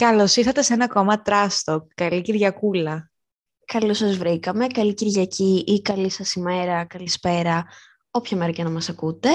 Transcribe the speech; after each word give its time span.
Καλώς 0.00 0.36
ήρθατε 0.36 0.62
σε 0.62 0.72
ένα 0.72 0.84
ακόμα 0.84 1.22
τράστο. 1.22 1.86
Καλή 1.94 2.22
Κυριακούλα. 2.22 3.10
Καλώς 3.64 3.96
σας 3.96 4.16
βρήκαμε. 4.16 4.66
Καλή 4.66 4.94
Κυριακή 4.94 5.64
ή 5.66 5.82
καλή 5.82 6.10
σας 6.10 6.34
ημέρα, 6.34 6.84
καλησπέρα, 6.84 7.66
όποια 8.10 8.36
μέρα 8.36 8.52
και 8.52 8.62
να 8.62 8.70
μας 8.70 8.88
ακούτε. 8.88 9.28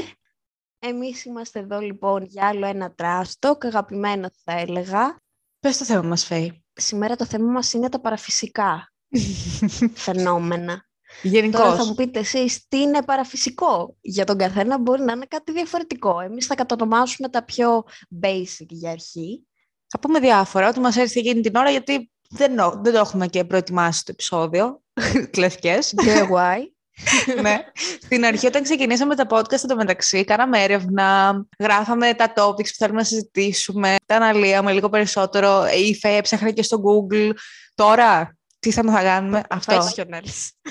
Εμείς 0.80 1.26
είμαστε 1.26 1.60
εδώ 1.60 1.80
λοιπόν 1.80 2.24
για 2.24 2.48
άλλο 2.48 2.66
ένα 2.66 2.94
τράστο, 2.94 3.58
αγαπημένο 3.62 4.30
θα 4.44 4.60
έλεγα. 4.60 5.22
Πες 5.60 5.78
το 5.78 5.86
θέμα 5.86 6.02
μας, 6.02 6.26
Φέη. 6.26 6.64
Σήμερα 6.74 7.16
το 7.16 7.26
θέμα 7.26 7.52
μας 7.52 7.74
είναι 7.74 7.90
τα 7.90 8.00
παραφυσικά 8.00 8.94
φαινόμενα. 10.06 10.86
Γενικώς. 11.22 11.60
Τώρα 11.60 11.76
θα 11.76 11.86
μου 11.86 11.96
πείτε 11.96 12.20
εσείς 12.20 12.68
τι 12.68 12.78
είναι 12.78 13.04
παραφυσικό; 13.04 13.98
Για 14.02 14.26
τον 14.26 14.38
καθένα 14.38 14.80
μπορεί 14.80 15.02
να 15.02 15.12
είναι 15.12 15.26
κάτι 15.26 15.52
διαφορετικό. 15.52 16.20
Εμείς 16.20 16.46
θα 16.46 16.56
κατονομάσουμε 16.56 17.30
τα 17.30 17.44
πιο 17.44 17.84
basic 18.22 18.68
για 18.68 18.92
αρχή. 18.92 19.46
Θα 19.88 20.00
πούμε 20.00 20.20
διάφορα, 20.20 20.68
ό,τι 20.68 20.80
μας 20.80 20.98
έρθει 20.98 21.20
εκείνη 21.20 21.42
την 21.42 21.56
ώρα, 21.56 21.70
γιατί 21.70 22.12
δεν, 22.30 22.56
δεν 22.82 22.94
το 22.94 23.00
έχουμε 23.00 23.28
και 23.28 23.44
προετοιμάσει 23.44 24.06
το 24.06 24.12
επεισόδιο. 24.12 24.82
Κλεφκές. 25.32 25.94
DIY. 25.98 26.58
ναι. 27.42 27.60
Στην 28.02 28.26
αρχή, 28.26 28.48
όταν 28.48 28.64
ξεκινήσαμε 28.64 29.16
τα 29.16 29.26
podcast, 29.30 29.60
το 29.60 29.76
μεταξύ, 29.76 30.24
κάναμε 30.24 30.64
έρευνα, 30.64 31.36
γράφαμε 31.60 32.14
τα 32.14 32.34
topics 32.36 32.68
που 32.68 32.76
θέλουμε 32.78 32.98
να 32.98 33.06
συζητήσουμε, 33.06 33.96
τα 34.06 34.16
αναλύαμε 34.16 34.72
λίγο 34.72 34.90
περισσότερο. 34.90 35.66
Η 35.68 35.96
Φέη 35.96 36.16
έψαχνε 36.16 36.52
και 36.52 36.64
στο 36.64 36.82
Google. 36.84 37.32
Τώρα, 37.76 38.38
τι 38.60 38.72
θα 38.72 38.84
θα 38.84 39.04
κάνουμε, 39.04 39.44
αυτό. 39.50 39.80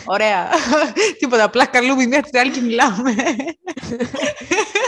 Ωραία. 0.05 0.49
Τίποτα, 1.19 1.45
απλά 1.45 1.67
καλούμε 1.67 2.03
η 2.03 2.07
μία 2.07 2.23
την 2.23 2.39
άλλη 2.39 2.51
και 2.51 2.61
μιλάμε. 2.61 3.15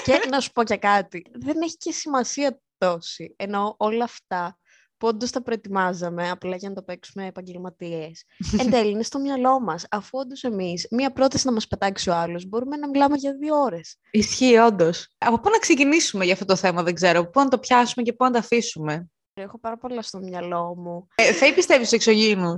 και 0.05 0.21
να 0.31 0.41
σου 0.41 0.53
πω 0.53 0.65
και 0.65 0.77
κάτι. 0.77 1.23
Δεν 1.33 1.57
έχει 1.63 1.77
και 1.77 1.93
σημασία 1.93 2.61
τόση. 2.79 3.35
Ενώ 3.37 3.75
όλα 3.79 4.05
αυτά 4.05 4.59
που 4.97 5.07
όντως 5.09 5.31
τα 5.31 5.43
προετοιμάζαμε 5.43 6.31
απλά 6.31 6.57
για 6.57 6.69
να 6.69 6.75
το 6.75 6.83
παίξουμε 6.83 7.27
επαγγελματίες. 7.27 8.25
Εν 8.59 8.71
τέλει, 8.71 8.91
είναι 8.91 9.03
στο 9.03 9.19
μυαλό 9.19 9.61
μας. 9.61 9.87
Αφού 9.91 10.19
όντως 10.19 10.43
εμείς 10.43 10.87
μία 10.91 11.13
πρόταση 11.13 11.47
να 11.47 11.53
μας 11.53 11.67
πετάξει 11.67 12.11
ο 12.11 12.15
άλλος, 12.15 12.47
μπορούμε 12.47 12.77
να 12.77 12.89
μιλάμε 12.89 13.17
για 13.17 13.37
δύο 13.37 13.57
ώρες. 13.57 13.97
Ισχύει, 14.11 14.57
όντως. 14.57 15.15
Από 15.19 15.41
πού 15.41 15.51
να 15.51 15.59
ξεκινήσουμε 15.59 16.25
για 16.25 16.33
αυτό 16.33 16.45
το 16.45 16.57
θέμα, 16.57 16.83
δεν 16.83 16.95
ξέρω. 16.95 17.31
Πού 17.31 17.41
να 17.41 17.49
το 17.49 17.59
πιάσουμε 17.59 18.05
και 18.05 18.13
πού 18.13 18.25
να 18.25 18.31
το 18.31 18.39
αφήσουμε. 18.39 19.11
Έχω 19.35 19.59
πάρα 19.59 19.77
πολλά 19.79 20.03
στο 20.03 20.19
μυαλό 20.19 20.75
μου. 20.77 21.07
Ε, 21.15 21.33
θα 21.33 21.55
πιστεύεις 21.55 21.87
στους 21.87 21.99
εξωγήνου. 21.99 22.55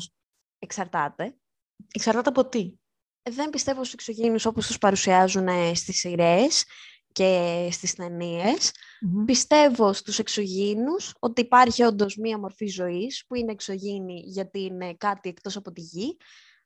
Εξαρτάται. 0.59 1.37
Εξαρτάται 1.95 2.29
από 2.29 2.49
τι; 2.49 2.73
Ε, 3.23 3.31
δεν 3.31 3.51
πιστεύω 3.51 3.85
στους 3.85 3.93
εξωγήνους 3.93 4.47
όπως 4.47 4.67
τους 4.67 4.79
παρουσιάζουν 4.79 5.49
στις 5.75 5.99
σειρές 5.99 6.65
και 7.19 7.69
στις 7.71 7.95
ταινίες. 7.95 8.73
Πιστεύω 9.25 9.93
στους 9.93 10.19
εξωγήνους 10.19 11.15
ότι 11.19 11.41
υπάρχει 11.41 11.83
όντως 11.83 12.17
μία 12.17 12.39
μορφή 12.39 12.67
ζωής 12.67 13.25
που 13.27 13.35
είναι 13.35 13.53
εξωγήινη 13.53 14.23
γιατί 14.27 14.61
είναι 14.61 14.95
κάτι 14.95 15.29
εκτός 15.29 15.57
από 15.57 15.73
τη 15.73 15.81
γη. 15.81 16.17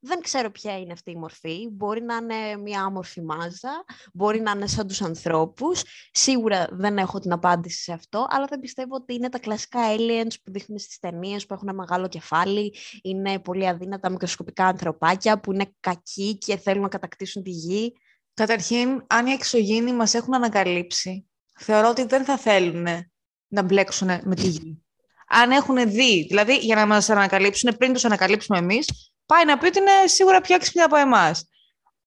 Δεν 0.01 0.21
ξέρω 0.21 0.51
ποια 0.51 0.79
είναι 0.79 0.93
αυτή 0.93 1.11
η 1.11 1.17
μορφή. 1.17 1.69
Μπορεί 1.71 2.03
να 2.03 2.17
είναι 2.17 2.57
μια 2.63 2.83
άμορφη 2.83 3.23
μάζα, 3.23 3.85
μπορεί 4.13 4.41
να 4.41 4.51
είναι 4.51 4.67
σαν 4.67 4.87
τους 4.87 5.03
ανθρώπους. 5.03 5.83
Σίγουρα 6.11 6.69
δεν 6.71 6.99
έχω 6.99 7.19
την 7.19 7.33
απάντηση 7.33 7.83
σε 7.83 7.93
αυτό, 7.93 8.27
αλλά 8.31 8.45
δεν 8.45 8.61
πιστεύω 8.61 8.95
ότι 8.95 9.15
είναι 9.15 9.29
τα 9.29 9.39
κλασικά 9.39 9.81
aliens 9.97 10.35
που 10.45 10.53
δείχνουν 10.53 10.79
στις 10.79 10.99
ταινίες 10.99 11.47
που 11.47 11.55
έχουν 11.55 11.75
μεγάλο 11.75 12.09
κεφάλι, 12.09 12.75
είναι 13.03 13.39
πολύ 13.39 13.69
αδύνατα 13.69 14.11
μικροσκοπικά 14.11 14.67
ανθρωπάκια 14.67 15.41
που 15.41 15.53
είναι 15.53 15.75
κακοί 15.81 16.39
και 16.39 16.57
θέλουν 16.57 16.83
να 16.83 16.89
κατακτήσουν 16.89 17.43
τη 17.43 17.51
γη. 17.51 17.93
Καταρχήν, 18.35 19.05
αν 19.07 19.27
οι 19.27 19.33
εξωγήινοι 19.33 19.93
μας 19.93 20.15
έχουν 20.15 20.35
ανακαλύψει, 20.35 21.29
θεωρώ 21.59 21.89
ότι 21.89 22.05
δεν 22.05 22.25
θα 22.25 22.37
θέλουν 22.37 22.87
να 23.49 23.63
μπλέξουν 23.63 24.09
με 24.23 24.35
τη 24.35 24.47
γη. 24.47 24.83
Αν 25.29 25.51
έχουν 25.51 25.91
δει, 25.91 26.27
δηλαδή 26.29 26.57
για 26.57 26.77
να 26.77 26.87
μας 26.87 27.11
ανακαλύψουν 27.11 27.77
πριν 27.77 27.93
τους 27.93 28.05
ανακαλύψουμε 28.05 28.59
εμείς, 28.59 29.13
πάει 29.27 29.45
να 29.45 29.59
πει 29.59 29.67
ότι 29.67 29.79
είναι 29.79 29.91
σίγουρα 30.05 30.41
πιο 30.41 30.55
έξυπνοι 30.55 30.83
από 30.83 30.97
εμάς. 30.97 31.49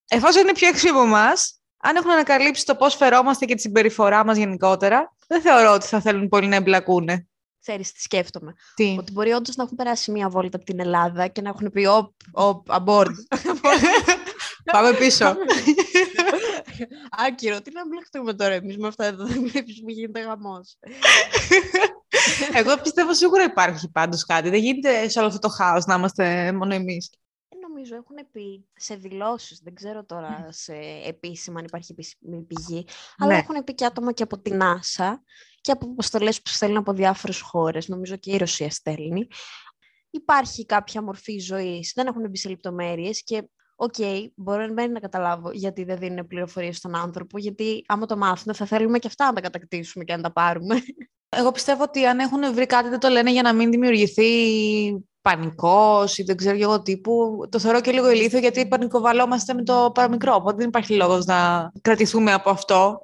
Εφόσον 0.08 0.42
είναι 0.42 0.54
πιο 0.54 0.68
έξυπνοι 0.68 0.90
από 0.90 1.02
εμάς, 1.02 1.60
αν 1.78 1.96
έχουν 1.96 2.12
ανακαλύψει 2.12 2.66
το 2.66 2.76
πώς 2.76 2.96
φερόμαστε 2.96 3.46
και 3.46 3.56
τη 3.56 3.62
συμπεριφορά 3.62 4.26
μας 4.26 4.38
γενικότερα, 4.38 5.16
δεν 5.28 5.42
θεωρώ 5.42 5.74
ότι 5.74 5.86
θα 5.86 6.02
θέλουν 6.02 6.28
πολύ 6.28 6.48
να 6.48 6.56
εμπλακούν. 6.56 7.10
Ξέρεις 7.62 7.92
τι 7.92 8.02
σκέφτομαι. 8.02 8.54
Τι; 8.76 8.96
Ότι 9.00 9.12
μπορεί 9.12 9.32
όντως 9.32 9.56
να 9.56 9.64
έχουν 9.64 9.76
περάσει 9.76 10.12
μία 10.12 10.30
βόλτα 10.30 10.58
από 10.58 10.66
την 10.66 10.80
Ελλάδα 10.80 11.28
και 11.28 11.42
να 11.42 11.50
έχουν 11.50 11.72
πει 11.72 11.86
«Οπ, 11.86 12.12
οπ, 12.32 12.68
aboard». 12.70 13.12
Πάμε 14.72 14.94
πίσω. 14.98 15.36
Άκυρο, 17.28 17.62
τι 17.62 17.72
να 17.72 17.88
μπλεχτούμε 17.88 18.34
τώρα 18.34 18.54
εμείς 18.54 18.78
με 18.78 18.88
αυτά 18.88 19.06
εδώ, 19.06 19.26
δεν 19.26 19.48
βλέπεις 19.48 19.82
που 19.82 19.90
γίνεται 19.90 20.20
γαμός. 20.22 20.78
Εγώ 22.60 22.78
πιστεύω 22.78 23.14
σίγουρα 23.14 23.44
υπάρχει 23.44 23.92
πάντως 23.92 24.26
κάτι. 24.26 24.50
Δεν 24.50 24.60
γίνεται 24.60 25.10
σε 25.10 25.20
όλο 25.20 25.28
αυτό 25.28 25.40
το 25.40 25.50
χάος 25.50 25.86
να 25.86 25.96
είμαστε 25.96 26.52
μόνο 26.52 26.74
εμείς. 26.74 27.10
Ε, 27.50 27.68
νομίζω 27.68 27.96
έχουν 27.96 28.32
πει 28.32 28.66
σε 28.76 28.96
δηλώσεις, 28.96 29.60
δεν 29.64 29.74
ξέρω 29.76 30.06
τώρα 30.06 30.48
σε 30.50 30.74
επίσημα 31.06 31.60
αν 31.60 31.66
υπάρχει 31.66 31.92
επίσημη 31.92 32.42
πηγή, 32.42 32.86
αλλά 33.18 33.32
Ναι. 33.32 33.38
έχουν 33.38 33.64
πει 33.64 33.74
και 33.76 33.86
άτομα 33.86 34.12
και 34.12 34.24
από 34.24 34.40
την 34.40 34.60
NASA 34.62 35.14
και 35.62 35.72
από 35.72 35.86
αποστολές 35.86 36.42
που 36.42 36.50
στέλνουν 36.50 36.78
από 36.78 36.94
διάφορες 36.94 37.40
χώρες, 37.40 37.88
νομίζω 37.88 38.16
και 38.16 38.32
η 38.32 38.38
Ρωσία 38.38 38.70
στέλνει. 38.70 39.28
Υπάρχει 40.10 40.66
κάποια 40.66 41.02
μορφή 41.02 41.40
ζωής, 41.40 41.92
δεν 41.96 42.08
έχουν 42.08 42.30
μπει 42.30 42.38
σε 42.38 42.50
λεπτομέρειες 42.50 43.24
και 43.24 43.50
Οκ, 43.76 43.96
μπορώ 44.36 44.62
εν 44.62 44.74
μέρει 44.74 44.92
να 44.92 45.00
καταλάβω 45.00 45.52
γιατί 45.52 45.84
δεν 45.84 45.98
δίνουν 45.98 46.28
πληροφορίες 46.28 46.78
στον 46.78 46.96
άνθρωπο, 46.96 47.38
γιατί 47.38 47.84
άμα 47.88 48.06
το 48.06 48.18
μάθουν 48.18 48.54
θα 48.54 48.66
θέλουμε 48.66 49.00
και 49.00 49.08
αυτά 49.08 49.26
να 49.26 49.34
τα 49.34 49.42
κατακτήσουμε 49.42 50.04
και 50.04 50.16
να 50.16 50.22
τα 50.22 50.32
πάρουμε. 50.32 50.76
Εγώ 51.30 51.52
πιστεύω 51.52 51.84
ότι 51.84 52.06
αν 52.06 52.20
έχουν 52.20 52.54
βρει 52.54 52.66
κάτι 52.66 52.90
δεν 52.90 53.00
το 53.00 53.10
λένε 53.10 53.32
για 53.32 53.42
να 53.42 53.54
μην 53.54 53.72
δημιουργηθεί 53.72 54.28
πανικός 55.22 56.18
ή 56.18 56.24
δεν 56.24 56.36
ξέρω 56.36 56.58
και 56.58 56.64
εγώ 56.64 56.82
τύπου. 56.82 57.48
Το 57.50 57.60
θεωρώ 57.60 57.82
και 57.82 57.92
λίγο 57.92 58.12
ηλίθιο 58.12 58.40
γιατί 58.40 58.68
πανικοβαλόμαστε 58.68 59.54
με 59.54 59.64
το 59.64 59.92
παραμικρό. 59.94 60.36
Οπότε 60.36 60.56
δεν 60.56 60.68
υπάρχει 60.68 60.94
λόγος 60.94 61.26
να 61.26 61.72
κρατηθούμε 61.82 62.34
από 62.34 62.50
αυτό. 62.50 63.02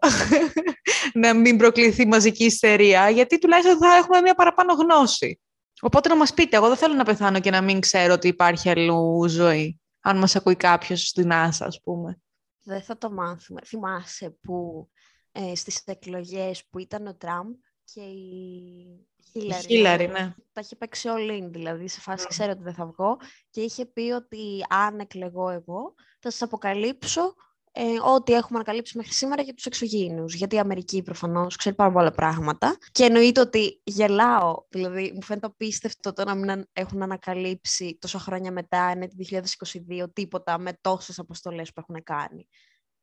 να 1.13 1.33
μην 1.33 1.57
προκληθεί 1.57 2.07
μαζική 2.07 2.43
ιστερία, 2.43 3.09
γιατί 3.09 3.39
τουλάχιστον 3.39 3.77
θα 3.77 3.95
έχουμε 3.95 4.21
μια 4.21 4.33
παραπάνω 4.33 4.73
γνώση. 4.73 5.39
Οπότε 5.81 6.09
να 6.09 6.15
μας 6.15 6.33
πείτε, 6.33 6.57
εγώ 6.57 6.67
δεν 6.67 6.77
θέλω 6.77 6.93
να 6.93 7.03
πεθάνω 7.03 7.39
και 7.39 7.51
να 7.51 7.61
μην 7.61 7.79
ξέρω 7.79 8.13
ότι 8.13 8.27
υπάρχει 8.27 8.69
αλλού 8.69 9.27
ζωή. 9.27 9.80
Αν 10.01 10.17
μας 10.17 10.35
ακούει 10.35 10.55
κάποιος 10.55 11.07
στην 11.07 11.29
NASA, 11.31 11.59
ας 11.59 11.81
πούμε. 11.83 12.21
δεν 12.63 12.81
θα 12.81 12.97
το 12.97 13.11
μάθουμε. 13.11 13.61
Θυμάσαι 13.65 14.29
που 14.29 14.89
ε, 15.31 15.55
στις 15.55 15.81
εκλογές 15.85 16.65
που 16.69 16.79
ήταν 16.79 17.07
ο 17.07 17.15
Τραμπ 17.15 17.53
και 17.83 18.01
η 18.01 19.07
Χίλαρη. 19.31 19.65
Χίλαρη, 19.65 20.07
ναι. 20.07 20.33
Τα 20.51 20.61
είχε 20.61 20.75
παίξει 20.75 21.09
all 21.11 21.41
in, 21.41 21.49
δηλαδή 21.51 21.87
σε 21.87 21.99
φάση 21.99 22.27
ξέρω 22.27 22.51
ότι 22.51 22.63
δεν 22.63 22.73
θα 22.73 22.85
βγω 22.85 23.17
και 23.49 23.61
είχε 23.61 23.85
πει 23.85 24.01
ότι 24.01 24.65
αν 24.69 24.99
εκλεγώ 24.99 25.49
εγώ 25.49 25.93
θα 26.19 26.31
σας 26.31 26.41
αποκαλύψω 26.41 27.35
ε, 27.73 27.83
ό,τι 28.15 28.33
έχουμε 28.33 28.59
ανακαλύψει 28.59 28.97
μέχρι 28.97 29.13
σήμερα 29.13 29.41
για 29.41 29.53
τους 29.53 29.65
εξωγήινους. 29.65 30.35
Γιατί 30.35 30.55
η 30.55 30.59
Αμερική 30.59 31.01
προφανώς 31.01 31.55
ξέρει 31.55 31.75
πάρα 31.75 31.91
πολλά 31.91 32.11
πράγματα 32.11 32.77
και 32.91 33.03
εννοείται 33.03 33.41
ότι 33.41 33.81
γελάω, 33.83 34.63
δηλαδή 34.69 35.11
μου 35.13 35.23
φαίνεται 35.23 35.45
απίστευτο 35.45 36.13
το 36.13 36.23
να 36.23 36.35
μην 36.35 36.51
αν- 36.51 36.69
έχουν 36.73 37.01
ανακαλύψει 37.01 37.97
τόσα 38.01 38.19
χρόνια 38.19 38.51
μετά, 38.51 38.91
είναι 38.95 39.07
το 39.07 39.13
2022, 39.17 40.13
τίποτα 40.13 40.59
με 40.59 40.71
τόσες 40.81 41.19
αποστολές 41.19 41.73
που 41.73 41.79
έχουν 41.87 42.03
κάνει. 42.03 42.47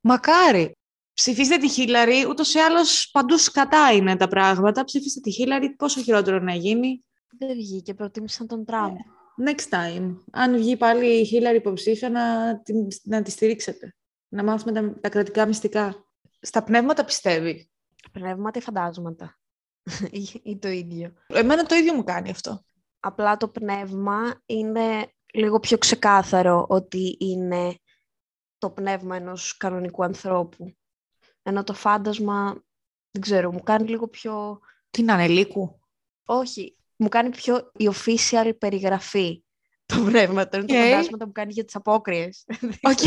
Μακάρι. 0.01 0.77
Ψηφίστε 1.13 1.57
τη 1.57 1.69
Χίλαρη, 1.69 2.27
ούτως 2.29 2.55
ή 2.55 2.59
άλλως 2.59 3.11
παντού 3.13 3.39
σκατά 3.39 3.93
είναι 3.93 4.17
τα 4.17 4.29
πράγματα. 4.29 4.85
Ψηφίστε 4.85 5.21
τη 5.21 5.31
Χίλαρη, 5.31 5.71
πόσο 5.71 6.03
χειρότερο 6.03 6.39
να 6.39 6.55
γίνει. 6.55 7.05
Δεν 7.39 7.57
βγήκε, 7.57 7.95
προτίμησαν 7.95 8.47
τον 8.47 8.65
Τραμπ. 8.65 8.97
Next 9.47 9.75
time. 9.75 10.17
Αν 10.33 10.57
βγει 10.57 10.77
πάλι 10.77 11.07
η 11.07 11.25
Χίλαρη 11.25 11.57
υποψήφια, 11.57 12.11
να, 12.11 12.59
την, 12.63 12.87
να 13.03 13.23
τη 13.23 13.31
στηρίξετε. 13.31 13.97
Να 14.29 14.45
μάθουμε 14.45 14.73
τα, 14.73 15.01
τα 15.01 15.09
κρατικά 15.09 15.47
μυστικά. 15.47 16.05
Στα 16.41 16.63
πνεύματα 16.63 17.05
πιστεύει; 17.05 17.71
Πνεύματα 18.13 18.59
ή 18.59 18.63
φαντάσματα. 18.63 19.39
ή, 20.11 20.29
ή 20.43 20.59
το 20.59 20.69
ίδιο. 20.69 21.13
Εμένα 21.27 21.65
το 21.65 21.75
ίδιο 21.75 21.95
μου 21.95 22.05
κάνει 22.05 22.31
αυτό. 22.31 22.65
Απλά 23.01 23.37
το 23.37 23.49
πνεύμα 23.49 24.43
είναι 24.47 25.13
λίγο 25.33 25.61
πιο 25.61 25.79
ξεκάθαρο 25.79 26.67
ότι 26.69 27.17
είναι 27.21 27.79
το 28.59 28.71
πνεύμα 28.71 29.17
ενός 29.17 29.57
κανονικού 29.57 30.05
ανθρώπου. 30.05 30.77
Ενώ 31.43 31.65
το 31.65 31.73
φάντασμα, 31.73 32.63
δεν 33.11 33.23
ξέρω, 33.23 33.53
μου 33.53 33.63
κάνει 33.63 33.89
λίγο 33.89 34.09
πιο... 34.09 34.61
Τι 34.91 35.03
να 35.03 35.15
είναι, 35.15 35.29
λύκου. 35.29 35.81
Όχι, 36.25 36.77
μου 36.97 37.09
κάνει 37.09 37.31
πιο 37.31 37.71
η 37.77 37.91
official 37.93 38.53
περιγραφή 38.59 39.45
το 39.95 40.01
πνεύμα. 40.05 40.49
Το 40.49 40.59
είναι 40.59 40.67
Οκ. 40.67 40.77
το 40.79 40.83
φαντάσματα 40.85 41.25
που 41.25 41.33
κάνει 41.33 41.53
για 41.53 41.65
τις 41.65 41.75
απόκριες. 41.75 42.45
OK. 42.83 42.99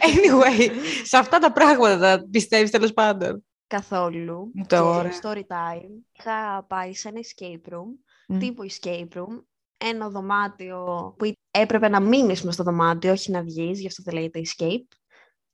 anyway, 0.00 0.70
σε 1.04 1.16
αυτά 1.16 1.38
τα 1.38 1.52
πράγματα 1.52 2.26
πιστεύεις 2.30 2.70
τέλος 2.70 2.92
πάντων. 2.92 3.44
Καθόλου. 3.66 4.50
Το 4.56 4.64
Και 4.66 4.78
ωραία. 4.78 5.12
story 5.22 5.36
time. 5.40 5.90
Είχα 6.18 6.64
πάει 6.68 6.94
σε 6.94 7.08
ένα 7.08 7.20
escape 7.20 7.72
room 7.72 7.86
Μμ. 8.28 8.38
τύπου 8.38 8.62
escape 8.70 9.08
room, 9.14 9.42
ένα 9.76 10.08
δωμάτιο 10.08 11.14
που 11.18 11.32
έπρεπε 11.50 11.88
να 11.88 12.00
μείνεις 12.00 12.42
μες 12.42 12.54
στο 12.54 12.62
δωμάτιο, 12.62 13.12
όχι 13.12 13.30
να 13.30 13.42
βγεις, 13.42 13.80
γι' 13.80 13.86
αυτό 13.86 14.02
δεν 14.02 14.14
λέγεται 14.14 14.40
escape. 14.46 14.96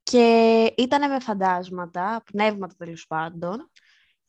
Και 0.02 0.64
ήταν 0.76 1.10
με 1.10 1.20
φαντάσματα, 1.20 2.22
πνεύματα 2.32 2.74
τέλος 2.78 3.06
πάντων. 3.08 3.70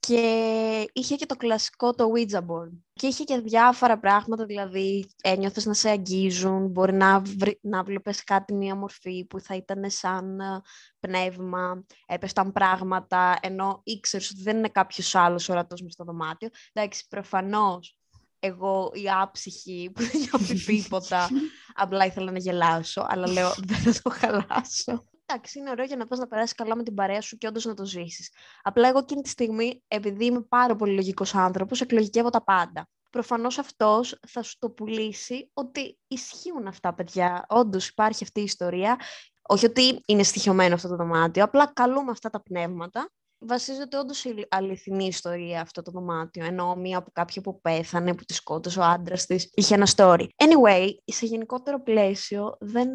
Και 0.08 0.90
είχε 0.94 1.16
και 1.16 1.26
το 1.26 1.36
κλασικό 1.36 1.94
το 1.94 2.12
Ouija 2.16 2.38
board. 2.38 2.72
Και 2.94 3.08
είχε 3.08 3.24
και 3.24 3.40
διάφορα 3.40 4.00
πράγματα, 4.00 4.46
δηλαδή 4.46 5.08
ένιωθες 5.24 5.66
να 5.66 5.74
σε 5.74 5.90
αγγίζουν, 5.90 6.68
μπορεί 6.68 6.94
να, 6.94 7.20
βρει, 7.20 7.60
να 7.62 7.84
βλέπεις 7.84 8.24
κάτι 8.24 8.54
μία 8.54 8.76
μορφή 8.76 9.26
που 9.26 9.40
θα 9.40 9.56
ήταν 9.56 9.90
σαν 9.90 10.40
ε, 10.40 10.62
πνεύμα, 11.00 11.84
έπεσταν 12.06 12.52
πράγματα, 12.52 13.38
ενώ 13.42 13.82
ήξερες 13.84 14.30
ότι 14.30 14.42
δεν 14.42 14.58
είναι 14.58 14.70
κάποιος 14.70 15.16
άλλος 15.16 15.50
ορατός 15.50 15.82
μες 15.82 15.94
στο 15.94 16.04
δωμάτιο. 16.04 16.50
Εντάξει, 16.74 17.08
προφανώς 17.10 17.98
εγώ 18.40 18.92
η 18.94 19.10
άψυχη 19.22 19.92
που 19.94 20.02
δεν 20.02 20.22
νιώθει 20.22 20.64
τίποτα, 20.82 21.30
απλά 21.74 22.06
ήθελα 22.06 22.32
να 22.32 22.40
γελάσω, 22.40 23.06
αλλά 23.10 23.28
λέω 23.28 23.54
δεν 23.70 23.94
θα 23.94 24.02
το 24.02 24.10
χαλάσω 24.10 25.04
εντάξει, 25.34 25.60
είναι 25.60 25.70
ωραίο 25.70 25.86
για 25.86 25.96
να 25.96 26.08
πας 26.08 26.20
να 26.20 26.28
περάσεις 26.28 26.56
καλά 26.56 26.76
με 26.76 26.84
την 26.84 26.94
παρέα 26.94 27.22
σου 27.22 27.38
και 27.38 27.48
όντως 27.48 27.66
να 27.66 27.74
το 27.74 27.86
ζήσεις. 27.86 28.30
Απλά 28.62 28.88
εγώ 28.88 28.98
εκείνη 28.98 29.22
τη 29.22 29.30
στιγμή, 29.30 29.84
επειδή 29.88 30.26
είμαι 30.26 30.42
πάρα 30.42 30.76
πολύ 30.76 30.94
λογικός 30.94 31.36
άνθρωπος, 31.36 31.82
εκλογικεύω 31.82 32.30
τα 32.30 32.44
πάντα. 32.44 32.88
Προφανώς 33.10 33.58
αυτός 33.58 34.20
θα 34.28 34.44
σου 34.44 34.56
το 34.60 34.70
πουλήσει 34.70 35.50
ότι 35.54 35.98
ισχύουν 36.08 36.68
αυτά, 36.68 36.94
παιδιά. 36.94 37.46
Όντως 37.50 37.88
υπάρχει 37.88 38.24
αυτή 38.24 38.40
η 38.40 38.44
ιστορία. 38.44 39.00
Όχι 39.42 39.66
ότι 39.66 40.02
είναι 40.06 40.24
στοιχειωμένο 40.24 40.74
αυτό 40.74 40.88
το 40.88 40.96
δωμάτιο, 40.96 41.44
απλά 41.44 41.72
καλούμε 41.74 42.12
αυτά 42.12 42.30
τα 42.30 42.42
πνεύματα. 42.42 43.10
Βασίζεται 43.46 43.98
όντως 43.98 44.24
η 44.24 44.46
αληθινή 44.50 45.06
ιστορία 45.06 45.62
αυτό 45.62 45.82
το 45.82 45.92
δωμάτιο. 45.92 46.46
Ενώ 46.46 46.76
μία 46.76 46.98
από 46.98 47.10
κάποια 47.14 47.42
που 47.42 47.62
πέθανε, 47.62 48.16
που 48.16 48.24
τη 48.24 48.34
σκότωσε 48.34 48.80
ο 48.80 48.84
άντρας 48.84 49.26
της, 49.26 49.50
είχε 49.54 49.76
ένα 49.76 49.88
story. 49.96 50.28
Anyway, 50.36 50.90
σε 51.06 51.26
γενικότερο 51.26 51.82
πλαίσιο 51.82 52.58
δεν, 52.60 52.90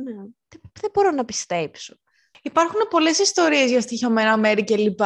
δεν 0.80 0.90
μπορώ 0.92 1.10
να 1.10 1.24
πιστέψω. 1.24 1.96
Υπάρχουν 2.42 2.80
πολλές 2.90 3.18
ιστορίες 3.18 3.70
για 3.70 3.80
στοιχειωμένα 3.80 4.36
μέρη 4.36 4.64
κλπ. 4.64 5.00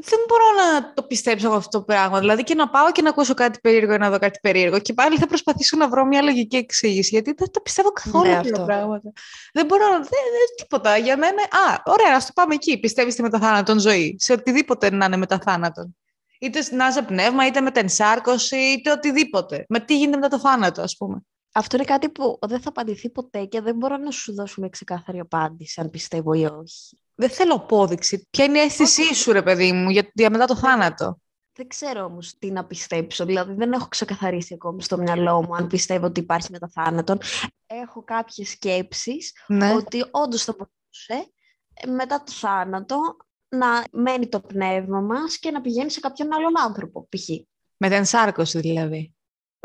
Δεν 0.00 0.18
μπορώ 0.28 0.44
να 0.56 0.92
το 0.94 1.02
πιστέψω 1.02 1.48
αυτό 1.48 1.78
το 1.78 1.84
πράγμα. 1.84 2.18
Δηλαδή 2.18 2.42
και 2.42 2.54
να 2.54 2.68
πάω 2.68 2.92
και 2.92 3.02
να 3.02 3.08
ακούσω 3.08 3.34
κάτι 3.34 3.58
περίεργο 3.60 3.92
ή 3.92 3.98
να 3.98 4.10
δω 4.10 4.18
κάτι 4.18 4.38
περίεργο. 4.42 4.78
Και 4.78 4.92
πάλι 4.92 5.16
θα 5.16 5.26
προσπαθήσω 5.26 5.76
να 5.76 5.88
βρω 5.88 6.04
μια 6.04 6.22
λογική 6.22 6.56
εξήγηση. 6.56 7.08
Γιατί 7.12 7.32
δεν 7.36 7.50
το 7.50 7.60
πιστεύω 7.60 7.90
καθόλου 7.90 8.30
ναι, 8.30 8.36
αυτά 8.36 8.50
τα 8.50 8.64
πράγματα. 8.64 9.12
Δεν 9.52 9.66
μπορώ 9.66 9.88
να. 9.88 9.94
Δεν, 9.94 10.06
δεν, 10.08 10.56
τίποτα. 10.56 10.96
Για 10.96 11.16
μένα. 11.16 11.42
Α, 11.42 11.82
ωραία, 11.84 12.16
ας 12.16 12.26
το 12.26 12.32
πάμε 12.34 12.54
εκεί. 12.54 12.78
Πιστεύεις 12.80 13.12
στη 13.12 13.22
μεταθάνατον 13.22 13.78
ζωή. 13.78 14.16
Σε 14.18 14.32
οτιδήποτε 14.32 14.90
να 14.90 15.04
είναι 15.04 15.16
μεταθάνατον. 15.16 15.96
Είτε 16.40 16.62
να 16.70 16.86
είσαι 16.86 17.02
πνεύμα, 17.02 17.46
είτε 17.46 17.60
με 17.60 17.70
την 17.70 17.82
ενσάρκωση, 17.82 18.56
είτε 18.56 18.90
οτιδήποτε. 18.90 19.64
Με 19.68 19.80
τι 19.80 19.96
γίνεται 19.96 20.16
μετά 20.16 20.28
το 20.28 20.38
θάνατο, 20.38 20.82
ας 20.82 20.96
πούμε. 20.96 21.20
Αυτό 21.58 21.76
είναι 21.76 21.84
κάτι 21.84 22.08
που 22.08 22.38
δεν 22.46 22.60
θα 22.60 22.68
απαντηθεί 22.68 23.10
ποτέ 23.10 23.44
και 23.44 23.60
δεν 23.60 23.76
μπορώ 23.76 23.96
να 23.96 24.10
σου 24.10 24.34
δώσω 24.34 24.60
μια 24.60 24.68
ξεκάθαρη 24.68 25.18
απάντηση, 25.18 25.80
αν 25.80 25.90
πιστεύω 25.90 26.32
ή 26.32 26.44
όχι. 26.44 26.98
Δεν 27.14 27.30
θέλω 27.30 27.54
απόδειξη. 27.54 28.26
Ποια 28.30 28.44
είναι 28.44 28.58
η 28.58 28.60
αίσθησή 28.60 29.14
σου, 29.14 29.32
ρε 29.32 29.42
παιδί 29.42 29.72
μου, 29.72 29.90
για, 29.90 30.10
για 30.14 30.30
μετά 30.30 30.44
το 30.44 30.56
θάνατο; 30.56 31.20
Δεν 31.52 31.68
ξέρω 31.68 32.04
όμως 32.04 32.34
τι 32.38 32.50
να 32.50 32.64
πιστέψω. 32.64 33.24
Δηλαδή, 33.24 33.54
δεν 33.54 33.72
έχω 33.72 33.88
ξεκαθαρίσει 33.88 34.54
ακόμη 34.54 34.82
στο 34.82 34.98
μυαλό 34.98 35.42
μου 35.42 35.54
αν 35.54 35.66
πιστεύω 35.66 36.06
ότι 36.06 36.20
υπάρχει 36.20 36.48
μετά 36.50 36.68
θάνατον. 36.68 37.18
Έχω 37.66 38.04
κάποιες 38.04 38.48
σκέψεις 38.48 39.32
ναι. 39.46 39.74
ότι 39.74 40.04
όντως 40.10 40.44
θα 40.44 40.52
μπορούσε 40.52 41.30
ε, 41.74 41.90
μετά 41.90 42.22
το 42.22 42.32
θάνατο 42.32 43.16
να 43.48 43.84
μένει 43.90 44.28
το 44.28 44.40
πνεύμα 44.40 45.00
μας 45.00 45.38
και 45.38 45.50
να 45.50 45.60
πηγαίνει 45.60 45.90
σε 45.90 46.00
κάποιον 46.00 46.34
άλλον 46.34 46.60
άνθρωπο, 46.60 47.08
π.χ. 47.08 47.28
Με 47.76 47.88
την 47.88 48.04
σάρκωση 48.04 48.58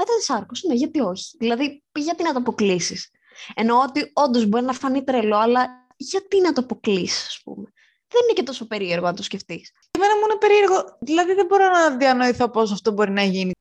δηλαδή. 0.02 0.12
Μετά 0.12 0.18
τη 0.18 0.24
σάρκωση, 0.24 0.68
ναι, 0.68 0.74
γιατί 0.74 1.00
όχι. 1.00 1.38
Δηλαδή, 1.38 1.84
γιατί 1.94 2.24
να 2.24 2.34
το 2.34 2.40
αποκλείσεις. 2.40 3.10
Εννοώ 3.56 3.82
ότι 3.82 4.12
όντως 4.14 4.46
μπορεί 4.46 4.66
να 4.66 4.74
φανεί 4.74 5.04
τρελό, 5.04 5.38
αλλά 5.38 5.68
γιατί 5.98 6.42
να 6.42 6.54
το 6.54 6.62
αποκλείσεις, 6.62 7.26
ας 7.28 7.42
πούμε. 7.44 7.72
Δεν 8.08 8.22
είναι 8.24 8.34
και 8.34 8.44
τόσο 8.44 8.68
περίεργο 8.68 9.08
αν 9.08 9.16
το 9.16 9.24
σκεφτείς. 9.24 9.72
Εμένα 9.92 10.16
μου 10.16 10.22
είναι 10.30 10.38
περίεργο. 10.40 10.98
Δηλαδή, 11.00 11.34
δεν 11.34 11.46
μπορώ 11.46 11.70
να 11.70 11.98
διανοηθώ 11.98 12.50
πώς 12.50 12.72
αυτό 12.72 12.92
μπορεί 12.92 13.12
να 13.12 13.24
γίνει. 13.24 13.52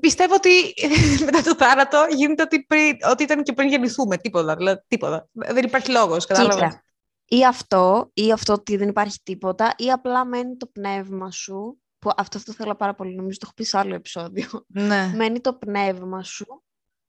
Πιστεύω 0.00 0.34
ότι 0.34 0.74
μετά 1.26 1.42
το 1.42 1.54
θάνατο 1.54 2.06
γίνεται 2.10 2.42
ότι, 2.42 2.64
πριν, 2.64 2.96
ότι 3.10 3.22
ήταν 3.22 3.42
και 3.42 3.52
πριν 3.52 3.68
γεννηθούμε. 3.68 4.16
Τίποτα. 4.16 4.56
Δηλαδή, 4.56 4.80
τίποτα. 4.88 5.28
Δεν 5.32 5.64
υπάρχει 5.64 5.90
λόγος. 5.90 6.26
Κατάλαβα. 6.26 6.82
Ή 7.24 7.46
αυτό, 7.46 8.10
ή 8.14 8.32
αυτό 8.32 8.52
ότι 8.52 8.76
δεν 8.76 8.88
υπάρχει 8.88 9.18
τίποτα, 9.22 9.74
ή 9.76 9.90
απλά 9.90 10.24
μένει 10.24 10.56
το 10.56 10.66
πνεύμα 10.66 11.30
σου 11.30 11.82
που 12.02 12.10
αυτό 12.16 12.44
το 12.44 12.52
θέλω 12.52 12.74
πάρα 12.74 12.94
πολύ, 12.94 13.14
νομίζω 13.14 13.38
το 13.38 13.44
έχω 13.44 13.54
πει 13.54 13.64
σε 13.64 13.78
άλλο 13.78 13.94
επεισόδιο. 13.94 14.48
Ναι. 14.66 15.12
Μένει 15.14 15.40
το 15.40 15.54
πνεύμα 15.54 16.22
σου 16.22 16.62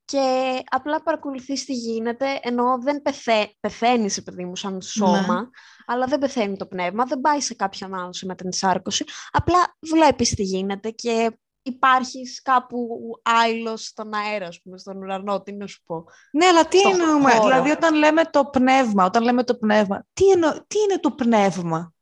και 0.06 0.60
απλά 0.70 1.04
παρακολουθείς 1.04 1.66
τι 1.66 1.74
γίνεται, 1.74 2.40
ενώ 2.42 2.78
δεν 2.82 3.02
πεθα... 3.02 3.50
πεθαίνεις, 3.60 4.24
παιδί 4.24 4.46
μου, 4.46 4.56
σαν 4.56 4.82
σώμα, 4.82 5.42
ναι. 5.42 5.48
αλλά 5.86 6.06
δεν 6.06 6.20
πεθαίνει 6.20 6.58
το 6.58 6.66
πνεύμα, 6.66 7.06
δεν 7.06 7.22
πάει 7.22 7.42
σε 7.42 7.54
κάποιον 7.54 7.94
άλλο 7.94 8.14
με 8.26 8.36
την 8.36 8.50
εισάρκωση, 8.50 9.06
απλά 9.32 9.76
βλέπεις 9.80 10.30
τι 10.30 10.44
γίνεται 10.44 10.90
και 10.90 11.38
υπάρχεις 11.62 12.42
κάπου 12.42 12.88
άλλο 13.24 13.78
στον 13.78 14.14
αέρα, 14.14 14.48
ας 14.48 14.62
πούμε, 14.62 14.78
στον 14.78 14.98
ουρανό, 14.98 15.42
τι 15.42 15.54
να 15.54 15.68
σου 15.68 15.84
πω. 15.86 16.04
Ναι, 16.32 16.46
αλλά 16.46 16.68
τι 16.68 16.82
εννοούμε, 16.82 17.32
δηλαδή 17.40 17.70
όταν 17.70 17.96
λέμε 17.96 18.24
το 18.24 18.46
πνεύμα, 18.46 19.06
όταν 19.06 19.24
λέμε 19.24 19.44
το 19.44 19.56
πνεύμα, 19.56 20.06
τι, 20.14 20.24
τι 20.68 20.80
είναι 20.80 21.00
το 21.00 21.12
πνεύμα; 21.12 21.94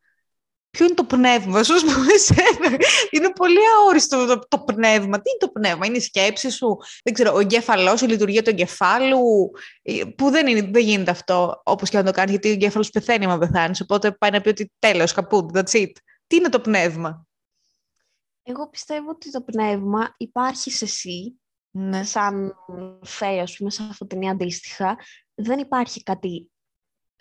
Ποιο 0.72 0.86
είναι 0.86 0.94
το 0.94 1.04
πνεύμα 1.04 1.64
σου, 1.64 1.74
πούμε, 1.80 2.14
εσένα. 2.14 2.78
Είναι 3.10 3.32
πολύ 3.32 3.60
αόριστο 3.78 4.26
το, 4.26 4.40
το, 4.48 4.60
πνεύμα. 4.60 5.22
Τι 5.22 5.30
είναι 5.30 5.40
το 5.40 5.50
πνεύμα, 5.50 5.86
είναι 5.86 5.98
η 5.98 6.02
σκέψη 6.02 6.50
σου, 6.50 6.78
δεν 7.04 7.14
ξέρω, 7.14 7.34
ο 7.34 7.40
εγκέφαλός, 7.40 8.02
η 8.02 8.06
λειτουργία 8.06 8.44
του 8.44 8.50
εγκεφάλου, 8.50 9.52
ε, 9.82 10.04
που 10.18 10.30
δεν, 10.30 10.48
είναι, 10.48 10.62
δεν 10.62 10.84
γίνεται 10.84 11.12
αυτό 11.12 11.62
όπως 11.64 11.90
και 11.90 11.98
να 11.98 12.04
το 12.04 12.12
κάνεις, 12.12 12.32
γιατί 12.32 12.50
ο 12.50 12.52
εγκέφαλος 12.52 12.90
πεθαίνει 12.90 13.26
άμα 13.26 13.38
πεθάνεις. 13.38 13.82
Οπότε 13.82 14.12
πάει 14.12 14.32
να 14.32 14.42
πει 14.42 14.50
ότι 14.50 14.72
τέλος, 14.80 15.14
καπούτ, 15.14 15.58
that's 15.58 15.72
it. 15.72 15.92
Τι 16.28 16.36
είναι 16.36 16.50
το 16.50 16.60
πνεύμα; 16.60 17.26
Εγώ 18.44 18.70
πιστεύω 18.70 19.10
ότι 19.10 19.32
το 19.32 19.42
πνεύμα 19.42 20.14
υπάρχει 20.18 20.72
σε 20.72 20.86
εσύ, 20.86 21.40
ναι. 21.72 22.04
σαν 22.04 22.56
φέη, 23.04 23.40
ας 23.40 23.56
πούμε, 23.56 23.70
σαν 23.70 23.94
φωτεινή 23.94 24.30
αντίστοιχα. 24.30 24.98
Δεν 25.34 25.60
υπάρχει 25.60 26.04
κάτι 26.04 26.51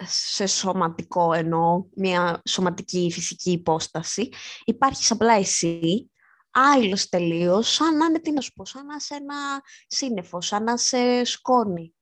σε 0.06 0.46
σωματικό 0.46 1.32
εννοώ, 1.32 1.84
μια 1.94 2.42
σωματική 2.48 3.10
φυσική 3.12 3.50
υπόσταση. 3.50 4.28
Υπάρχει 4.64 5.12
απλά 5.12 5.34
εσύ, 5.34 6.10
άλλος 6.50 7.08
τελείως, 7.08 7.72
σαν 7.72 7.96
να 7.96 8.04
είναι 8.04 8.20
τι 8.20 8.32
να 8.32 8.40
σου 8.40 8.52
πω, 8.52 8.64
σαν 8.64 8.86
να 8.86 8.94
είσαι 8.94 9.14
ένα 9.14 9.62
σύννεφο, 9.86 10.40
σαν 10.40 10.64
να 10.64 10.76
σε 10.76 11.24
σκόνη. 11.24 11.94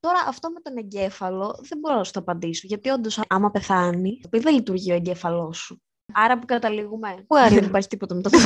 Τώρα 0.00 0.18
αυτό 0.26 0.50
με 0.50 0.60
τον 0.60 0.76
εγκέφαλο 0.76 1.58
δεν 1.68 1.78
μπορώ 1.78 1.96
να 1.96 2.04
σου 2.04 2.12
το 2.12 2.20
απαντήσω, 2.20 2.66
γιατί 2.66 2.88
όντως 2.88 3.20
άμα 3.28 3.50
πεθάνει, 3.50 4.20
δεν 4.30 4.54
λειτουργεί 4.54 4.92
ο 4.92 4.94
εγκέφαλός 4.94 5.58
σου. 5.58 5.82
Άρα 6.12 6.38
που 6.38 6.46
καταλήγουμε. 6.46 7.24
Πού 7.26 7.36
άρα 7.36 7.48
δεν 7.48 7.64
υπάρχει 7.64 7.88
τίποτα 7.88 8.14
με 8.14 8.22
το 8.22 8.30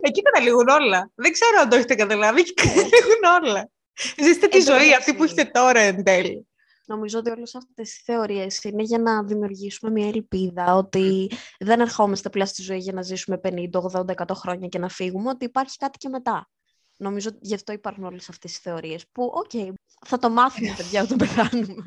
Εκεί 0.00 0.22
καταλήγουν 0.22 0.68
όλα. 0.68 1.10
Δεν 1.14 1.32
ξέρω 1.32 1.60
αν 1.60 1.68
το 1.68 1.76
έχετε 1.76 1.94
καταλάβει. 1.94 2.40
Εκεί 2.40 2.54
καταλήγουν 2.54 3.22
όλα. 3.42 3.70
Ζήστε 4.22 4.46
τη 4.46 4.60
ζωή 4.60 4.94
αυτή 4.94 5.14
που 5.14 5.24
έχετε 5.24 5.44
τώρα 5.44 5.80
εν 5.80 6.04
τέλει. 6.04 6.48
Νομίζω 6.86 7.18
ότι 7.18 7.30
όλες 7.30 7.54
αυτές 7.54 7.96
οι 7.96 8.02
θεωρίες 8.04 8.62
είναι 8.62 8.82
για 8.82 8.98
να 8.98 9.24
δημιουργήσουμε 9.24 9.90
μια 9.90 10.08
ελπίδα 10.08 10.74
ότι 10.74 11.30
δεν 11.58 11.80
ερχόμαστε 11.80 12.28
απλά 12.28 12.46
στη 12.46 12.62
ζωή 12.62 12.78
για 12.78 12.92
να 12.92 13.02
ζήσουμε 13.02 13.40
50, 13.44 13.68
80, 13.70 14.04
100 14.04 14.24
χρόνια 14.34 14.68
και 14.68 14.78
να 14.78 14.88
φύγουμε, 14.88 15.28
ότι 15.28 15.44
υπάρχει 15.44 15.76
κάτι 15.76 15.98
και 15.98 16.08
μετά. 16.08 16.48
Νομίζω 16.96 17.30
γι' 17.40 17.54
αυτό 17.54 17.72
υπάρχουν 17.72 18.04
όλες 18.04 18.28
αυτές 18.28 18.56
οι 18.56 18.60
θεωρίες 18.62 19.04
που, 19.12 19.32
OK, 19.34 19.50
okay, 19.52 19.72
θα 20.06 20.18
το 20.18 20.30
μάθουμε 20.30 20.74
παιδιά 20.76 21.02
όταν 21.02 21.18
πεθάνουμε. 21.26 21.82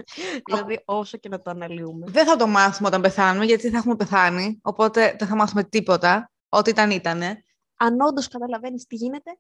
δηλαδή 0.46 0.82
όσο 0.86 1.18
και 1.18 1.30
να 1.30 1.42
το 1.42 1.50
αναλύουμε. 1.50 2.06
Δεν 2.10 2.26
θα 2.26 2.36
το 2.36 2.48
μάθουμε 2.48 2.88
όταν 2.88 3.02
πεθάνουμε 3.02 3.46
γιατί 3.46 3.70
θα 3.70 3.78
έχουμε 3.78 3.96
πεθάνει, 3.96 4.60
οπότε 4.62 5.16
δεν 5.20 5.28
θα 5.28 5.36
μάθουμε 5.36 5.64
τίποτα. 5.64 6.32
Ό,τι 6.50 6.70
ήταν 6.70 6.92
ήτανε. 6.92 7.44
Αν 7.78 8.02
όντως 8.02 8.28
καταλαβαίνεις 8.28 8.86
τι 8.86 8.96
γίνεται, 8.96 9.38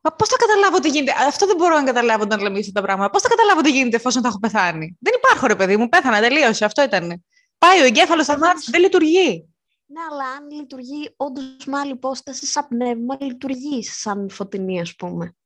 Μα 0.00 0.12
πώς 0.12 0.28
θα 0.28 0.36
καταλάβω 0.36 0.80
τι 0.80 0.88
γίνεται; 0.88 1.12
Αυτό 1.26 1.46
δεν 1.46 1.56
μπορώ 1.56 1.74
να 1.74 1.84
καταλάβω 1.84 2.22
όταν 2.22 2.40
λέμε 2.40 2.58
αυτά 2.58 2.72
τα 2.72 2.82
πράγματα. 2.82 3.10
Πώς 3.10 3.22
θα 3.22 3.28
καταλάβω 3.28 3.60
τι 3.60 3.70
γίνεται 3.70 3.96
εφόσον 3.96 4.22
θα 4.22 4.28
έχω 4.28 4.38
πεθάνει; 4.38 4.96
Δεν 5.00 5.12
υπάρχω, 5.16 5.46
ρε 5.46 5.56
παιδί 5.56 5.76
μου. 5.76 5.88
Πέθανα, 5.88 6.20
τελείωσε. 6.20 6.64
Αυτό 6.64 6.82
ήταν. 6.82 7.24
Πάει 7.58 7.80
ο 7.80 7.84
εγκέφαλος 7.84 8.24
στα 8.24 8.38
μάτια, 8.38 8.68
δεν 8.70 8.80
λειτουργεί. 8.80 9.48
Ναι, 9.86 10.00
αλλά 10.10 10.24
αν 10.24 10.50
λειτουργεί 10.50 11.14
όντως 11.16 11.64
με 11.66 11.78
άλλη 11.78 11.92
υπόσταση, 11.92 12.46
σαν 12.46 12.68
πνεύμα, 12.68 13.16
λειτουργεί 13.20 13.84
σαν 13.84 14.30
φωτεινή, 14.30 14.80
ας 14.80 14.94
πούμε. 14.94 15.36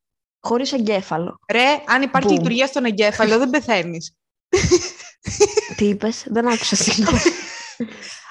Χωρίς 0.40 0.73
εγκέφαλο. 0.73 1.38
Ρε, 1.52 1.82
αν 1.87 2.02
υπάρχει 2.02 2.28
Boom. 2.28 2.37
λειτουργία 2.37 2.66
στον 2.66 2.85
εγκέφαλο, 2.85 3.38
δεν 3.38 3.50
πεθαίνεις. 3.50 4.12
Τι 5.76 5.85
είπες, 5.85 6.25
δεν 6.26 6.49
άκουσα 6.49 6.76
συγγνώμη. 6.76 7.18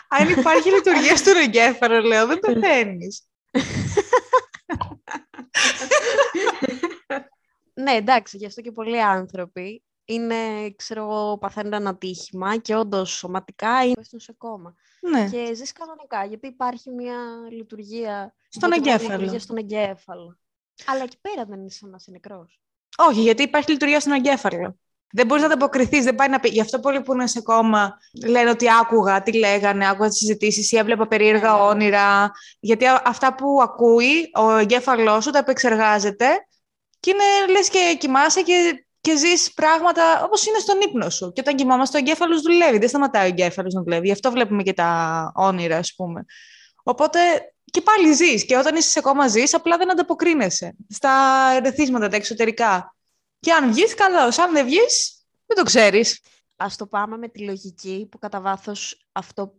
αν 0.07 0.29
υπάρχει 0.29 0.69
λειτουργία 0.69 1.15
στον 1.15 1.35
εγκέφαλο, 1.35 1.99
λέω, 1.99 2.27
δεν 2.27 2.39
πεθαίνεις. 2.39 3.21
ναι, 7.73 7.91
εντάξει, 7.91 8.37
γι' 8.37 8.45
αυτό 8.45 8.61
και 8.61 8.71
πολλοί 8.71 9.01
άνθρωποι 9.01 9.83
είναι, 10.05 10.71
ξέρω, 10.75 11.37
παθαίνουν 11.41 11.73
ένα 11.73 11.89
ατύχημα 11.89 12.57
και 12.57 12.75
όντως 12.75 13.11
σωματικά 13.11 13.85
είναι 13.85 14.01
σε 14.15 14.33
κόμμα. 14.37 14.75
Ναι. 14.99 15.29
Και 15.29 15.53
ζεις 15.53 15.71
κανονικά, 15.71 16.25
γιατί 16.25 16.47
υπάρχει 16.47 16.89
μια 16.89 17.15
λειτουργία 17.51 18.35
στον 18.49 18.71
εγκέφαλο. 18.71 19.11
Λειτουργία 19.11 19.39
στον 19.39 19.57
εγκέφαλο. 19.57 20.37
Αλλά 20.85 21.03
εκεί 21.03 21.17
πέρα 21.21 21.45
δεν 21.45 21.59
είναι 21.59 21.69
σαν 21.69 21.89
να 21.89 21.95
είσαι 21.99 22.11
νεκρός. 22.11 22.61
Όχι, 22.97 23.21
γιατί 23.21 23.43
υπάρχει 23.43 23.71
λειτουργία 23.71 23.99
στον 23.99 24.13
εγκέφαλο. 24.13 24.77
Δεν 25.13 25.25
μπορείς 25.25 25.43
να 25.43 25.49
ανταποκριθείς, 25.53 26.03
δεν 26.03 26.15
πάει 26.15 26.29
να 26.29 26.39
πει. 26.39 26.49
Γι' 26.49 26.61
αυτό 26.61 26.79
πολλοί 26.79 27.01
που 27.01 27.13
είναι 27.13 27.27
σε 27.27 27.41
κόμμα 27.41 27.97
λένε 28.27 28.49
ότι 28.49 28.65
άκουγα, 28.81 29.21
τι 29.21 29.37
λέγανε, 29.37 29.89
άκουγα 29.89 30.09
τις 30.09 30.17
συζητήσεις 30.17 30.71
ή 30.71 30.77
έβλεπα 30.77 31.07
περίεργα 31.07 31.53
ναι. 31.53 31.61
όνειρα. 31.61 32.31
Γιατί 32.59 32.85
αυτά 33.05 33.35
που 33.35 33.61
ακούει 33.61 34.29
ο 34.33 34.51
εγκέφαλός 34.51 35.23
σου 35.23 35.31
τα 35.31 35.37
επεξεργάζεται 35.37 36.27
και 37.01 37.09
είναι 37.09 37.51
λες 37.51 37.69
και 37.69 37.97
κοιμάσαι 37.99 38.41
και, 38.41 38.85
και 39.01 39.17
ζεις 39.17 39.53
πράγματα 39.53 40.23
όπως 40.23 40.45
είναι 40.45 40.59
στον 40.59 40.81
ύπνο 40.81 41.09
σου. 41.09 41.31
Και 41.31 41.41
όταν 41.41 41.55
κοιμόμαστε, 41.55 41.97
ο 41.97 41.99
εγκέφαλος 41.99 42.41
δουλεύει. 42.41 42.77
Δεν 42.77 42.89
σταματάει 42.89 43.23
ο 43.23 43.27
εγκέφαλος 43.27 43.73
να 43.73 43.81
δουλεύει. 43.81 44.05
Γι' 44.05 44.11
αυτό 44.11 44.31
βλέπουμε 44.31 44.63
και 44.63 44.73
τα 44.73 45.31
όνειρα, 45.35 45.77
ας 45.77 45.93
πούμε. 45.95 46.25
Οπότε 46.83 47.19
και 47.71 47.81
πάλι 47.81 48.13
ζεις. 48.13 48.45
Και 48.45 48.57
όταν 48.57 48.75
είσαι 48.75 48.89
σε 48.89 49.01
κόμμα, 49.01 49.27
ζεις, 49.27 49.53
απλά 49.53 49.77
δεν 49.77 49.91
ανταποκρίνεσαι 49.91 50.75
στα 50.89 51.11
ερεθίσματα, 51.55 52.07
τα 52.07 52.15
εξωτερικά. 52.15 52.95
Και 53.39 53.51
αν 53.51 53.71
βγεις, 53.71 53.93
καλώς. 53.93 54.37
Αν 54.37 54.53
δεν 54.53 54.65
βγεις, 54.65 55.25
δεν 55.45 55.57
το 55.57 55.63
ξέρεις. 55.63 56.21
Α 56.55 56.65
το 56.77 56.87
πάμε 56.87 57.17
με 57.17 57.27
τη 57.27 57.43
λογική 57.43 58.07
που 58.11 58.19
κατά 58.19 58.41
βάθος 58.41 59.05
αυτό 59.11 59.53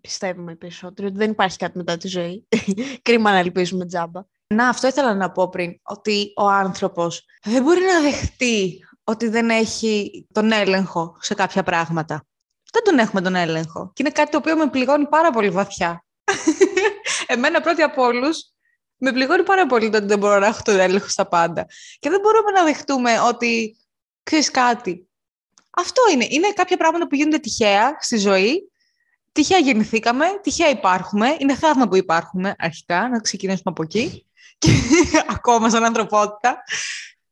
πιστεύουμε 0.00 0.54
περισσότερο, 0.54 1.08
ότι 1.08 1.16
δεν 1.16 1.30
υπάρχει 1.30 1.56
κάτι 1.56 1.76
μετά 1.76 1.96
τη 1.96 2.08
ζωή. 2.08 2.46
Κρίμα 3.02 3.30
να 3.30 3.38
ελπίζουμε 3.38 3.86
τζάμπα. 3.86 4.20
Να, 4.54 4.68
αυτό 4.68 4.86
ήθελα 4.86 5.14
να 5.14 5.32
πω 5.32 5.48
πριν, 5.48 5.78
ότι 5.82 6.32
ο 6.36 6.48
άνθρωπος 6.48 7.24
δεν 7.42 7.62
μπορεί 7.62 7.80
να 7.80 8.00
δεχτεί 8.00 8.86
ότι 9.04 9.28
δεν 9.28 9.50
έχει 9.50 10.26
τον 10.32 10.52
έλεγχο 10.52 11.16
σε 11.20 11.34
κάποια 11.34 11.62
πράγματα. 11.62 12.26
Δεν 12.72 12.82
τον 12.84 12.98
έχουμε 12.98 13.20
τον 13.20 13.34
έλεγχο. 13.34 13.90
Και 13.94 14.02
είναι 14.02 14.10
κάτι 14.12 14.30
το 14.30 14.36
οποίο 14.36 14.56
με 14.56 14.70
πληγώνει 14.70 15.06
πάρα 15.06 15.30
πολύ 15.30 15.50
βαθιά. 15.50 16.04
Εμένα 17.26 17.60
πρώτη 17.60 17.82
από 17.82 18.02
όλους, 18.02 18.38
με 18.96 19.12
πληγώνει 19.12 19.42
πάρα 19.42 19.66
πολύ 19.66 19.90
το 19.90 19.96
ότι 19.96 20.06
δεν 20.06 20.18
μπορώ 20.18 20.38
να 20.38 20.46
έχω 20.46 20.60
τον 20.64 20.78
έλεγχο 20.78 21.08
στα 21.08 21.28
πάντα. 21.28 21.66
Και 21.98 22.10
δεν 22.10 22.20
μπορούμε 22.20 22.50
να 22.50 22.64
δεχτούμε 22.64 23.20
ότι 23.20 23.76
ξέρεις 24.22 24.50
κάτι. 24.50 25.08
Αυτό 25.70 26.02
είναι. 26.12 26.26
Είναι 26.28 26.48
κάποια 26.48 26.76
πράγματα 26.76 27.06
που 27.06 27.14
γίνονται 27.14 27.38
τυχαία 27.38 27.96
στη 28.00 28.16
ζωή. 28.16 28.70
Τυχαία 29.32 29.58
γεννηθήκαμε, 29.58 30.26
τυχαία 30.42 30.68
υπάρχουμε. 30.68 31.36
Είναι 31.38 31.54
θαύμα 31.54 31.88
που 31.88 31.96
υπάρχουμε 31.96 32.54
αρχικά, 32.58 33.08
να 33.08 33.20
ξεκινήσουμε 33.20 33.62
από 33.64 33.82
εκεί. 33.82 34.26
Και 34.58 34.70
ακόμα 35.36 35.70
σαν 35.70 35.84
ανθρωπότητα. 35.84 36.62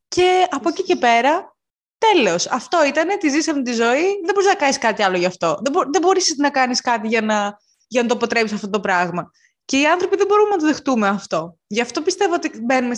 Και 0.08 0.46
από 0.50 0.68
εκεί 0.68 0.82
και 0.82 0.96
πέρα, 0.96 1.56
τέλος. 1.98 2.46
Αυτό 2.46 2.84
ήταν, 2.84 3.18
τη 3.18 3.28
ζήσαμε 3.28 3.62
τη 3.62 3.72
ζωή. 3.72 4.02
Δεν 4.24 4.34
μπορείς 4.34 4.48
να 4.48 4.54
κάνεις 4.54 4.78
κάτι 4.78 5.02
άλλο 5.02 5.16
γι' 5.16 5.26
αυτό. 5.26 5.58
Δεν, 5.62 5.72
μπο- 5.72 5.90
δεν 5.92 6.00
μπορείς 6.00 6.34
να 6.36 6.50
κάνεις 6.50 6.80
κάτι 6.80 7.08
για 7.08 7.20
να, 7.20 7.58
για 7.88 8.02
να 8.02 8.08
το 8.08 8.14
αποτρέψεις 8.14 8.56
αυτό 8.56 8.70
το 8.70 8.80
πράγμα. 8.80 9.30
Και 9.64 9.80
οι 9.80 9.86
άνθρωποι 9.86 10.16
δεν 10.16 10.26
μπορούμε 10.26 10.50
να 10.50 10.56
το 10.56 10.66
δεχτούμε 10.66 11.08
αυτό. 11.08 11.58
Γι' 11.66 11.80
αυτό 11.80 12.02
πιστεύω 12.02 12.34
ότι 12.34 12.50
μπαίνουμε 12.62 12.94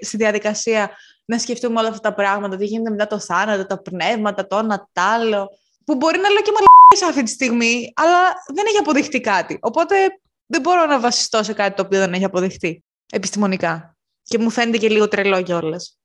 στη 0.00 0.16
διαδικασία 0.16 0.90
να 1.24 1.38
σκεφτούμε 1.38 1.80
όλα 1.80 1.88
αυτά 1.88 2.00
τα 2.00 2.14
πράγματα, 2.14 2.56
τι 2.56 2.64
γίνεται 2.64 2.90
μετά 2.90 3.06
το 3.06 3.18
θάνατο, 3.18 3.66
τα 3.66 3.82
πνεύματα, 3.82 4.46
το 4.46 4.58
ένα 4.58 4.88
άλλο, 4.94 5.48
που 5.84 5.94
μπορεί 5.94 6.18
να 6.18 6.28
λέω 6.28 6.42
και 6.42 6.52
μαλακές 6.52 7.10
αυτή 7.10 7.22
τη 7.22 7.30
στιγμή, 7.30 7.92
αλλά 7.96 8.18
δεν 8.54 8.64
έχει 8.66 8.76
αποδειχτεί 8.76 9.20
κάτι. 9.20 9.58
Οπότε 9.60 9.96
δεν 10.46 10.60
μπορώ 10.60 10.86
να 10.86 11.00
βασιστώ 11.00 11.42
σε 11.42 11.52
κάτι 11.52 11.76
το 11.76 11.82
οποίο 11.82 11.98
δεν 11.98 12.12
έχει 12.12 12.24
αποδειχτεί 12.24 12.82
επιστημονικά. 13.12 13.96
Και 14.22 14.38
μου 14.38 14.50
φαίνεται 14.50 14.78
και 14.78 14.88
λίγο 14.88 15.08
τρελό 15.08 15.42
κιόλας. 15.42 15.98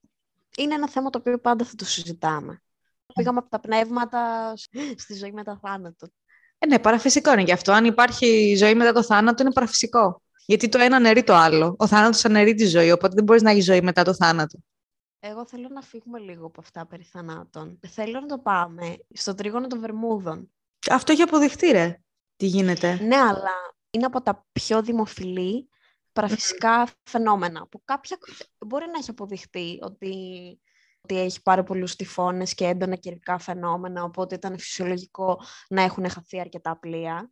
Είναι 0.57 0.73
ένα 0.73 0.89
θέμα 0.89 1.09
το 1.09 1.17
οποίο 1.17 1.39
πάντα 1.39 1.65
θα 1.65 1.75
το 1.75 1.85
συζητάμε. 1.85 2.61
Πήγαμε 3.13 3.37
από 3.37 3.49
τα 3.49 3.59
πνεύματα 3.59 4.53
στη 4.95 5.13
ζωή 5.13 5.31
μετά 5.31 5.59
θάνατο. 5.61 6.07
Ε, 6.57 6.67
ναι, 6.67 6.79
παραφυσικό 6.79 7.31
είναι 7.31 7.41
γι' 7.41 7.51
αυτό. 7.51 7.71
Αν 7.71 7.85
υπάρχει 7.85 8.55
ζωή 8.55 8.75
μετά 8.75 8.93
το 8.93 9.03
θάνατο, 9.03 9.43
είναι 9.43 9.53
παραφυσικό. 9.53 10.21
Γιατί 10.45 10.69
το 10.69 10.77
ένα 10.77 10.95
αναιρεί 10.95 11.23
το 11.23 11.33
άλλο. 11.33 11.75
Ο 11.77 11.87
θάνατος 11.87 12.25
αναιρεί 12.25 12.53
τη 12.53 12.65
ζωή, 12.65 12.91
οπότε 12.91 13.13
δεν 13.15 13.23
μπορείς 13.23 13.41
να 13.41 13.51
έχεις 13.51 13.65
ζωή 13.65 13.81
μετά 13.81 14.03
το 14.03 14.13
θάνατο. 14.13 14.59
Εγώ 15.19 15.45
θέλω 15.45 15.67
να 15.71 15.81
φύγουμε 15.81 16.19
λίγο 16.19 16.45
από 16.45 16.61
αυτά 16.61 16.85
περί 16.85 17.03
θανάτων. 17.03 17.79
Θέλω 17.87 18.19
να 18.19 18.25
το 18.25 18.37
πάμε 18.37 18.97
στο 19.13 19.35
τρίγωνο 19.35 19.67
των 19.67 19.79
Βερμούδων. 19.79 20.51
Αυτό 20.89 21.11
έχει 21.11 21.21
αποδειχτεί, 21.21 21.71
ρε. 21.71 22.01
Τι 22.35 22.45
γίνεται; 22.45 22.99
Ναι, 23.01 23.15
αλλά 23.15 23.75
είναι 23.89 24.05
από 24.05 24.21
τα 24.21 24.45
πιο 24.51 24.81
δημοφιλή 24.81 25.69
παραφυσικά 26.13 26.87
φαινόμενα. 27.03 27.67
Που 27.67 27.81
κάποια 27.85 28.17
μπορεί 28.65 28.85
να 28.85 28.97
έχει 28.99 29.09
αποδειχτεί 29.09 29.79
ότι, 29.81 30.15
ότι 31.01 31.19
έχει 31.19 31.41
πάρα 31.41 31.63
πολλούς 31.63 31.95
τυφώνες 31.95 32.53
και 32.53 32.65
έντονα 32.65 32.95
καιρικά 32.95 33.37
φαινόμενα, 33.37 34.03
οπότε 34.03 34.35
ήταν 34.35 34.59
φυσιολογικό 34.59 35.41
να 35.69 35.81
έχουν 35.81 36.09
χαθεί 36.09 36.39
αρκετά 36.39 36.77
πλοία. 36.77 37.31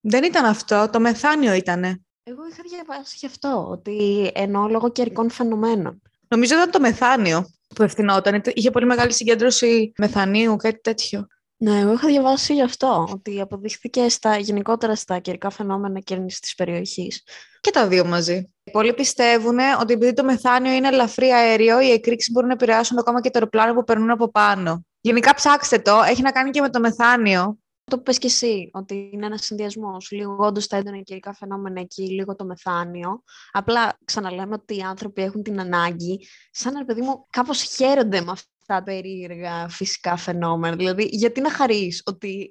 Δεν 0.00 0.24
ήταν 0.24 0.44
αυτό, 0.44 0.88
το 0.92 1.00
μεθάνιο 1.00 1.54
ήτανε. 1.54 2.00
Εγώ 2.22 2.46
είχα 2.46 2.62
διαβάσει 2.68 3.16
γι' 3.18 3.26
αυτό, 3.26 3.66
ότι 3.70 4.30
ενώ 4.34 4.68
λόγω 4.68 4.90
καιρικών 4.90 5.30
φαινομένων. 5.30 6.02
Νομίζω 6.28 6.54
ήταν 6.54 6.70
το 6.70 6.80
μεθάνιο 6.80 7.50
που 7.74 7.82
ευθυνόταν. 7.82 8.42
Είχε 8.54 8.70
πολύ 8.70 8.86
μεγάλη 8.86 9.12
συγκέντρωση 9.12 9.92
μεθανίου, 9.98 10.56
κάτι 10.56 10.80
τέτοιο. 10.80 11.26
Ναι, 11.58 11.78
εγώ 11.78 11.92
είχα 11.92 12.06
διαβάσει 12.06 12.54
γι' 12.54 12.62
αυτό, 12.62 13.08
ότι 13.12 13.40
αποδείχθηκε 13.40 14.08
στα, 14.08 14.36
γενικότερα 14.36 14.94
στα 14.94 15.18
καιρικά 15.18 15.50
φαινόμενα 15.50 16.00
κέρνησης 16.00 16.40
της 16.40 16.54
περιοχής. 16.54 17.22
Και 17.60 17.70
τα 17.70 17.88
δύο 17.88 18.04
μαζί. 18.04 18.54
Πολλοί 18.72 18.94
πιστεύουν 18.94 19.58
ότι 19.80 19.92
επειδή 19.92 20.12
το 20.12 20.24
μεθάνιο 20.24 20.72
είναι 20.72 20.88
ελαφρύ 20.88 21.30
αέριο, 21.30 21.80
οι 21.80 21.90
εκρήξεις 21.90 22.32
μπορούν 22.32 22.48
να 22.48 22.54
επηρεάσουν 22.54 22.98
ακόμα 22.98 23.20
και 23.20 23.30
το 23.30 23.38
αεροπλάνο 23.38 23.74
που 23.74 23.84
περνούν 23.84 24.10
από 24.10 24.30
πάνω. 24.30 24.84
Γενικά 25.00 25.34
ψάξτε 25.34 25.78
το, 25.78 26.02
έχει 26.08 26.22
να 26.22 26.30
κάνει 26.32 26.50
και 26.50 26.60
με 26.60 26.70
το 26.70 26.80
μεθάνιο. 26.80 27.58
Το 27.90 27.98
πες 27.98 28.18
και 28.18 28.26
εσύ, 28.26 28.70
ότι 28.72 29.10
είναι 29.12 29.26
ένας 29.26 29.44
συνδυασμός. 29.44 30.10
Λίγο 30.10 30.36
όντως 30.38 30.66
τα 30.66 30.76
έντονα 30.76 31.00
καιρικά 31.00 31.34
φαινόμενα 31.34 31.80
εκεί, 31.80 32.02
λίγο 32.02 32.36
το 32.36 32.44
μεθάνιο. 32.44 33.22
Απλά 33.52 33.98
ξαναλέμε 34.04 34.54
ότι 34.54 34.76
οι 34.76 34.80
άνθρωποι 34.80 35.22
έχουν 35.22 35.42
την 35.42 35.60
ανάγκη, 35.60 36.26
σαν 36.50 36.76
ένα 36.76 36.84
παιδί 36.84 37.00
μου, 37.00 37.26
κάπως 37.30 37.62
χαίρονται 37.62 38.20
με 38.20 38.30
αυτά 38.68 38.74
τα 38.74 38.82
περίεργα 38.82 39.68
φυσικά 39.68 40.16
φαινόμενα. 40.16 40.76
Δηλαδή, 40.76 41.08
γιατί 41.10 41.40
να 41.40 41.50
χαρείς 41.50 42.02
ότι 42.04 42.50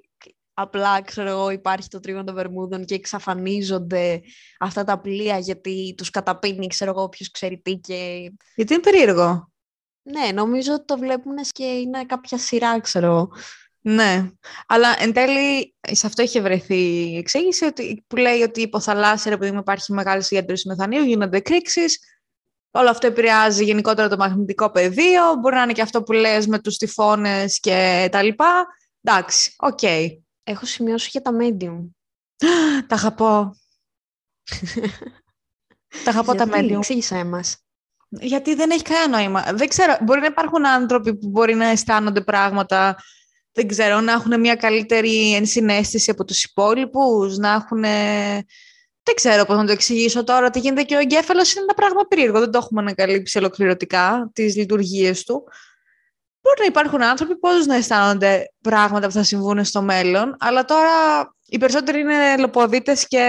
απλά, 0.54 1.02
ξέρω 1.02 1.28
εγώ, 1.28 1.50
υπάρχει 1.50 1.88
το 1.88 2.00
τρίγωνο 2.00 2.24
των 2.24 2.34
Βερμούδων 2.34 2.84
και 2.84 2.94
εξαφανίζονται 2.94 4.20
αυτά 4.58 4.84
τα 4.84 5.00
πλοία 5.00 5.38
γιατί 5.38 5.94
τους 5.96 6.10
καταπίνει, 6.10 6.66
ξέρω 6.66 6.90
εγώ, 6.90 7.02
όποιος 7.02 7.30
ξέρει 7.30 7.58
τι 7.58 7.74
και... 7.74 8.32
Γιατί 8.54 8.72
είναι 8.72 8.82
περίεργο. 8.82 9.52
Ναι, 10.02 10.32
νομίζω 10.32 10.72
ότι 10.72 10.84
το 10.84 10.98
βλέπουν 10.98 11.34
και 11.50 11.64
είναι 11.64 12.04
κάποια 12.04 12.38
σειρά, 12.38 12.80
ξέρω 12.80 13.30
ναι, 13.88 14.30
αλλά 14.66 14.96
εν 14.98 15.12
τέλει 15.12 15.74
σε 15.80 16.06
αυτό 16.06 16.22
είχε 16.22 16.40
βρεθεί 16.40 17.10
η 17.10 17.16
εξήγηση 17.16 17.64
ότι, 17.64 18.04
που 18.06 18.16
λέει 18.16 18.42
ότι 18.42 18.60
υποθαλάσσια, 18.60 19.32
επειδή 19.32 19.56
υπάρχει 19.56 19.92
μεγάλη 19.92 20.22
συγκέντρωση 20.22 20.68
μεθανίου, 20.68 21.02
γίνονται 21.02 21.36
εκρήξεις. 21.36 21.98
Όλο 22.76 22.90
αυτό 22.90 23.06
επηρεάζει 23.06 23.64
γενικότερα 23.64 24.08
το 24.08 24.16
μαγνητικό 24.16 24.70
πεδίο. 24.70 25.34
Μπορεί 25.40 25.54
να 25.54 25.62
είναι 25.62 25.72
και 25.72 25.82
αυτό 25.82 26.02
που 26.02 26.12
λες 26.12 26.46
με 26.46 26.58
τους 26.58 26.76
τυφώνες 26.76 27.60
και 27.60 28.08
τα 28.12 28.22
λοιπά. 28.22 28.66
Εντάξει, 29.02 29.54
OK. 29.58 29.78
Okay. 29.82 30.06
Έχω 30.44 30.66
σημειώσει 30.66 31.08
για 31.10 31.20
τα 31.20 31.30
μέντιουμ. 31.40 31.88
τα 32.88 32.94
αγαπώ. 32.94 33.56
τα 36.04 36.10
αγαπώ 36.10 36.34
τα 36.34 36.46
μέντιουμ. 36.52 36.76
Εξήγησέ 36.76 37.24
μας. 37.24 37.56
Γιατί 38.08 38.54
δεν 38.54 38.70
έχει 38.70 38.82
κανένα 38.82 39.18
νόημα. 39.18 39.42
Δεν 39.52 39.68
ξέρω, 39.68 39.96
μπορεί 40.02 40.20
να 40.20 40.26
υπάρχουν 40.26 40.66
άνθρωποι 40.66 41.16
που 41.16 41.28
μπορεί 41.28 41.54
να 41.54 41.66
αισθάνονται 41.66 42.20
πράγματα 42.20 42.96
δεν 43.56 43.68
ξέρω, 43.68 44.00
να 44.00 44.12
έχουν 44.12 44.40
μια 44.40 44.54
καλύτερη 44.54 45.34
ενσυναίσθηση 45.34 46.10
από 46.10 46.24
τους 46.24 46.44
υπόλοιπους, 46.44 47.36
να 47.36 47.52
έχουν... 47.52 47.84
Δεν 49.06 49.14
ξέρω 49.14 49.44
πώς 49.44 49.56
να 49.56 49.64
το 49.64 49.72
εξηγήσω 49.72 50.24
τώρα, 50.24 50.50
τι 50.50 50.58
γίνεται 50.58 50.82
και 50.82 50.96
ο 50.96 50.98
εγκέφαλος 50.98 51.52
είναι 51.52 51.62
ένα 51.62 51.74
πράγμα 51.74 52.02
περίεργο, 52.08 52.38
δεν 52.38 52.50
το 52.50 52.58
έχουμε 52.58 52.80
ανακαλύψει 52.80 53.38
ολοκληρωτικά, 53.38 54.30
τις 54.32 54.56
λειτουργίες 54.56 55.24
του. 55.24 55.44
Μπορεί 56.40 56.58
να 56.58 56.64
υπάρχουν 56.64 57.02
άνθρωποι 57.02 57.38
που 57.38 57.48
να 57.66 57.74
αισθάνονται 57.74 58.52
πράγματα 58.60 59.06
που 59.06 59.12
θα 59.12 59.22
συμβούν 59.22 59.64
στο 59.64 59.82
μέλλον, 59.82 60.36
αλλά 60.38 60.64
τώρα 60.64 60.90
οι 61.46 61.58
περισσότεροι 61.58 62.00
είναι 62.00 62.36
λοποδίτες 62.38 63.08
και 63.08 63.22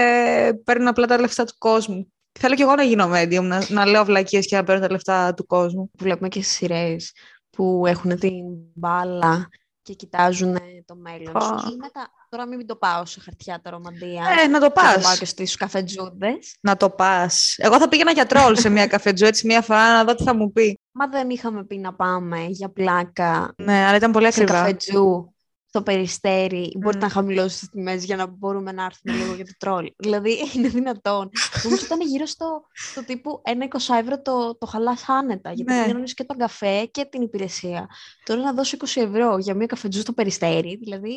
παίρνουν 0.64 0.88
απλά 0.88 1.06
τα 1.06 1.20
λεφτά 1.20 1.44
του 1.44 1.54
κόσμου. 1.58 2.12
Θέλω 2.38 2.54
κι 2.54 2.62
εγώ 2.62 2.74
να 2.74 2.82
γίνω 2.82 3.10
medium, 3.14 3.42
να, 3.42 3.66
να 3.68 3.86
λέω 3.86 4.04
βλακίες 4.04 4.46
και 4.46 4.56
να 4.56 4.64
παίρνω 4.64 4.86
τα 4.86 4.92
λεφτά 4.92 5.34
του 5.34 5.46
κόσμου. 5.46 5.90
Βλέπουμε 5.98 6.28
και 6.28 6.42
σειρές 6.42 7.12
που 7.50 7.84
έχουν 7.86 8.18
την 8.18 8.44
μπάλα 8.74 9.48
και 9.88 9.94
κοιτάζουν 9.94 10.58
το 10.86 10.96
μέλλον 10.96 11.40
σου. 11.40 11.76
μετά, 11.76 12.10
τώρα 12.28 12.46
μην 12.46 12.66
το 12.66 12.76
πάω 12.76 13.04
σε 13.04 13.20
χαρτιά 13.20 13.60
τα 13.62 13.70
ρομαντία. 13.70 14.24
Ε, 14.42 14.46
να 14.46 14.60
το 14.60 14.70
πας. 14.70 14.84
Να 14.84 14.94
το 14.94 15.00
πάω 15.00 15.16
και 15.16 15.24
στις 15.24 15.56
καφετζούδες. 15.56 16.56
Να 16.60 16.76
το 16.76 16.90
πας. 16.90 17.54
Εγώ 17.58 17.78
θα 17.78 17.88
πήγαινα 17.88 18.10
για 18.10 18.26
τρόλ 18.26 18.56
σε 18.56 18.68
μια 18.68 18.86
καφετζού, 18.94 19.24
έτσι 19.24 19.46
μια 19.46 19.62
φορά 19.62 19.92
να 19.92 20.04
δω 20.04 20.14
τι 20.14 20.22
θα 20.22 20.34
μου 20.34 20.52
πει. 20.52 20.80
Μα 20.92 21.08
δεν 21.08 21.30
είχαμε 21.30 21.64
πει 21.64 21.78
να 21.78 21.94
πάμε 21.94 22.44
για 22.48 22.68
πλάκα. 22.68 23.54
Ναι, 23.56 23.84
αλλά 23.86 23.96
ήταν 23.96 24.12
πολύ 24.12 24.26
ακριβά. 24.26 24.54
Σε 24.54 24.58
καφετζού 24.58 25.32
στο 25.68 25.82
περιστέρι, 25.82 26.72
mm. 26.74 26.78
μπορείτε 26.80 27.04
να 27.04 27.10
χαμηλώσετε 27.10 27.58
τις 27.60 27.68
τιμές 27.68 28.04
για 28.04 28.16
να 28.16 28.26
μπορούμε 28.26 28.72
να 28.72 28.84
έρθουμε 28.84 29.16
λίγο 29.16 29.34
για 29.34 29.44
το 29.44 29.52
τρόλ. 29.58 29.92
δηλαδή 29.96 30.38
είναι 30.54 30.68
δυνατόν. 30.68 31.30
Νομίζω 31.62 31.84
ήταν 31.84 32.00
γύρω 32.00 32.26
στο, 32.26 32.66
στο 32.72 33.04
τύπου 33.04 33.42
1,20 33.44 33.96
ευρώ 34.00 34.22
το, 34.22 34.56
το 34.58 34.66
χαλάς 34.66 35.08
άνετα. 35.08 35.52
Γιατί 35.52 35.92
ναι. 35.92 36.02
και 36.02 36.24
τον 36.24 36.36
καφέ 36.36 36.84
και 36.84 37.04
την 37.04 37.22
υπηρεσία. 37.22 37.86
Τώρα 38.24 38.40
να 38.40 38.52
δώσω 38.52 38.76
20 38.80 39.02
ευρώ 39.02 39.38
για 39.38 39.54
μια 39.54 39.66
καφετζού 39.66 40.00
στο 40.00 40.12
περιστέρι, 40.12 40.78
δηλαδή. 40.82 41.16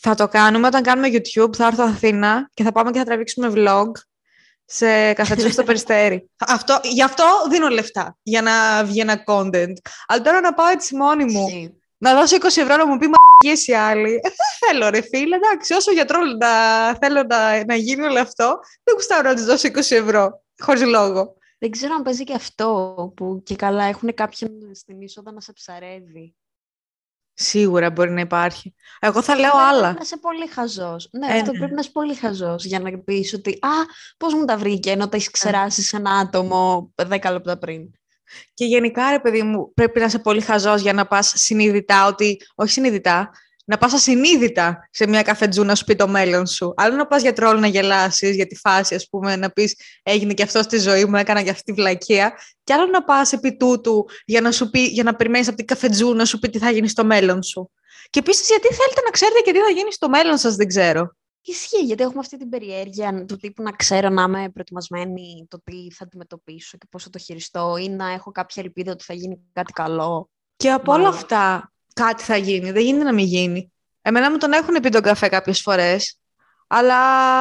Θα 0.00 0.14
το 0.14 0.28
κάνουμε 0.28 0.66
όταν 0.66 0.82
κάνουμε 0.82 1.08
YouTube. 1.08 1.56
Θα 1.56 1.66
έρθω 1.66 1.84
Αθήνα 1.84 2.50
και 2.54 2.62
θα 2.62 2.72
πάμε 2.72 2.90
και 2.90 2.98
θα 2.98 3.04
τραβήξουμε 3.04 3.52
vlog 3.54 3.90
σε 4.64 5.12
καφετζού 5.12 5.50
στο 5.50 5.62
περιστέρι. 5.62 6.30
αυτό, 6.56 6.80
γι' 6.82 7.02
αυτό 7.02 7.24
δίνω 7.50 7.68
λεφτά, 7.68 8.16
για 8.22 8.42
να 8.42 8.84
βγει 8.84 9.00
ένα 9.00 9.24
content. 9.26 9.72
Αλλά 10.06 10.22
τώρα 10.22 10.40
να 10.40 10.54
πάω 10.54 10.68
έτσι 10.68 10.96
μόνη 10.96 11.24
μου 11.24 11.46
Να 11.98 12.14
δώσω 12.14 12.36
20 12.36 12.44
ευρώ 12.44 12.76
να 12.76 12.86
μου 12.86 12.98
πει 12.98 13.06
μαγικές 13.06 13.31
οι 13.42 13.74
άλλοι. 13.74 14.12
Ε, 14.14 14.28
δεν 14.40 14.68
θέλω 14.68 14.88
ρε 14.88 15.00
φίλε, 15.00 15.36
εντάξει, 15.36 15.74
όσο 15.74 15.92
γιατρό 15.92 16.18
να 16.24 16.48
θέλω 16.94 17.22
να, 17.28 17.64
να 17.64 17.74
γίνει 17.74 18.04
όλο 18.04 18.20
αυτό, 18.20 18.58
δεν 18.82 18.94
γουστάρω 18.94 19.28
να 19.28 19.34
της 19.34 19.44
δώσω 19.44 19.68
20 19.68 19.76
ευρώ, 19.76 20.42
χωρίς 20.58 20.82
λόγο. 20.82 21.36
Δεν 21.58 21.70
ξέρω 21.70 21.94
αν 21.94 22.02
παίζει 22.02 22.24
και 22.24 22.34
αυτό 22.34 22.94
που 23.16 23.42
και 23.44 23.56
καλά 23.56 23.84
έχουν 23.84 24.14
κάποιον 24.14 24.50
στην 24.74 25.00
είσοδο 25.00 25.30
να 25.30 25.40
σε 25.40 25.52
ψαρεύει. 25.52 26.34
Σίγουρα 27.34 27.90
μπορεί 27.90 28.10
να 28.10 28.20
υπάρχει. 28.20 28.74
Εγώ 29.00 29.22
θα 29.22 29.36
λέω 29.36 29.50
άλλα. 29.70 29.80
Πρέπει 29.80 29.94
να 29.94 30.02
είσαι 30.02 30.16
πολύ 30.16 30.46
χαζός. 30.46 31.08
Ναι, 31.12 31.26
ε, 31.26 31.38
αυτό 31.38 31.52
ναι. 31.52 31.58
πρέπει 31.58 31.74
να 31.74 31.80
είσαι 31.80 31.90
πολύ 31.90 32.14
χαζός 32.14 32.64
για 32.64 32.80
να 32.80 32.98
πεις 32.98 33.34
ότι 33.34 33.50
Α, 33.50 33.68
πώς 34.16 34.34
μου 34.34 34.44
τα 34.44 34.56
βρήκε 34.56 34.90
ενώ 34.90 35.08
τα 35.08 35.16
έχεις 35.16 35.30
ξεράσει 35.30 35.96
ένα 35.96 36.10
άτομο 36.10 36.92
10 36.96 37.30
λεπτά 37.32 37.58
πριν. 37.58 37.90
Και 38.54 38.64
γενικά, 38.64 39.10
ρε 39.10 39.20
παιδί 39.20 39.42
μου, 39.42 39.72
πρέπει 39.74 39.98
να 39.98 40.04
είσαι 40.04 40.18
πολύ 40.18 40.40
χαζός 40.40 40.80
για 40.80 40.92
να 40.92 41.06
πας 41.06 41.32
συνειδητά 41.36 42.06
ότι. 42.06 42.40
Όχι 42.54 42.70
συνειδητά, 42.70 43.30
να 43.64 43.78
πας 43.78 43.92
ασυνείδητα 43.92 44.88
σε 44.90 45.06
μια 45.06 45.22
καφετζού 45.22 45.64
να 45.64 45.74
σου 45.74 45.84
πει 45.84 45.96
το 45.96 46.08
μέλλον 46.08 46.46
σου. 46.46 46.74
Άλλο 46.76 46.96
να 46.96 47.06
πας 47.06 47.22
για 47.22 47.32
τρόλ 47.32 47.60
να 47.60 47.66
γελάσεις, 47.66 48.34
για 48.34 48.46
τη 48.46 48.56
φάση, 48.56 48.94
ας 48.94 49.08
πούμε, 49.08 49.36
να 49.36 49.50
πεις 49.50 49.76
έγινε 50.02 50.34
και 50.34 50.42
αυτό 50.42 50.62
στη 50.62 50.78
ζωή 50.78 51.04
μου, 51.04 51.16
έκανα 51.16 51.42
και 51.42 51.50
αυτή 51.50 51.62
τη 51.62 51.72
βλακεία. 51.72 52.32
Και 52.64 52.72
άλλο 52.72 52.86
να 52.86 53.04
πας 53.04 53.32
επί 53.32 53.56
τούτου 53.56 54.06
για 54.24 54.40
να, 54.40 54.50
σου 54.50 54.70
πει, 54.70 54.80
για 54.84 55.02
να 55.02 55.14
περιμένεις 55.14 55.48
από 55.48 55.56
την 55.56 55.66
καφετζού 55.66 56.14
να 56.14 56.24
σου 56.24 56.38
πει 56.38 56.50
τι 56.50 56.58
θα 56.58 56.70
γίνει 56.70 56.88
στο 56.88 57.04
μέλλον 57.04 57.42
σου. 57.42 57.70
Και 58.10 58.18
επίσης, 58.18 58.48
γιατί 58.48 58.66
θέλετε 58.74 59.00
να 59.04 59.10
ξέρετε 59.10 59.40
και 59.40 59.52
τι 59.52 59.58
θα 59.58 59.70
γίνει 59.70 59.92
στο 59.92 60.08
μέλλον 60.08 60.38
σας, 60.38 60.56
δεν 60.56 60.66
ξέρω. 60.66 61.16
Ισχύει, 61.44 61.84
γιατί 61.84 62.02
έχουμε 62.02 62.18
αυτή 62.20 62.36
την 62.36 62.48
περιέργεια 62.48 63.24
του 63.24 63.36
τύπου 63.36 63.62
να 63.62 63.70
ξέρω 63.70 64.08
να 64.08 64.22
είμαι 64.22 64.50
προετοιμασμένη 64.50 65.46
το 65.50 65.60
τι 65.64 65.92
θα 65.92 66.04
αντιμετωπίσω 66.04 66.78
και 66.78 66.86
πώς 66.90 67.02
θα 67.02 67.10
το 67.10 67.18
χειριστώ 67.18 67.76
ή 67.76 67.88
να 67.88 68.12
έχω 68.12 68.30
κάποια 68.32 68.62
ελπίδα 68.62 68.92
ότι 68.92 69.04
θα 69.04 69.14
γίνει 69.14 69.40
κάτι 69.52 69.72
καλό. 69.72 70.30
Και 70.56 70.70
από 70.70 70.92
όλα 70.92 71.08
αυτά, 71.08 71.72
κάτι 71.94 72.22
θα 72.22 72.36
γίνει. 72.36 72.70
Δεν 72.70 72.82
γίνεται 72.82 73.04
να 73.04 73.12
μην 73.12 73.24
γίνει. 73.24 73.72
Εμένα 74.02 74.30
μου 74.30 74.36
τον 74.38 74.52
έχουν 74.52 74.74
πει 74.74 74.88
τον 74.88 75.02
καφέ 75.02 75.28
κάποιες 75.28 75.60
φορές, 75.60 76.18
αλλά 76.66 76.98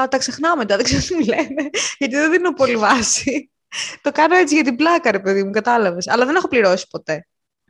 τα 0.07 0.17
ξεχνάω 0.17 0.55
μετά, 0.55 0.75
δεν 0.75 0.85
ξέρω 0.85 1.01
τι 1.01 1.13
μου 1.13 1.25
λένε, 1.25 1.69
γιατί 1.97 2.15
δεν 2.15 2.31
δίνω 2.31 2.53
πολύ 2.53 2.75
βάση. 2.75 3.51
το 4.01 4.11
κάνω 4.11 4.35
έτσι 4.35 4.55
για 4.55 4.63
την 4.63 4.75
πλάκα, 4.75 5.11
ρε 5.11 5.19
παιδί 5.19 5.43
μου, 5.43 5.51
κατάλαβες. 5.51 6.07
Αλλά 6.07 6.25
δεν 6.25 6.35
έχω 6.35 6.47
πληρώσει 6.47 6.87
ποτέ. 6.89 7.27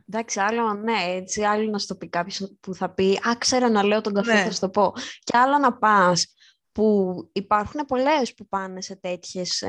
Εντάξει, 0.08 0.40
άλλο 0.40 0.74
ναι, 0.74 0.98
έτσι, 1.06 1.42
άλλο 1.42 1.70
να 1.70 1.78
στο 1.78 1.96
πει 1.96 2.08
κάποιος 2.08 2.56
που 2.60 2.74
θα 2.74 2.94
πει 2.94 3.12
«Α, 3.12 3.36
ξέρω 3.38 3.68
να 3.68 3.82
λέω 3.82 4.00
τον 4.00 4.12
καφέ, 4.14 4.32
ναι. 4.32 4.42
θα 4.42 4.50
στο 4.50 4.68
πω». 4.68 4.92
Και 5.24 5.36
άλλο 5.36 5.58
να 5.58 5.72
πας 5.76 6.34
που 6.72 7.14
υπάρχουν 7.32 7.80
πολλές 7.86 8.34
που 8.34 8.48
πάνε 8.48 8.80
σε 8.80 8.96
τέτοιες, 8.96 9.64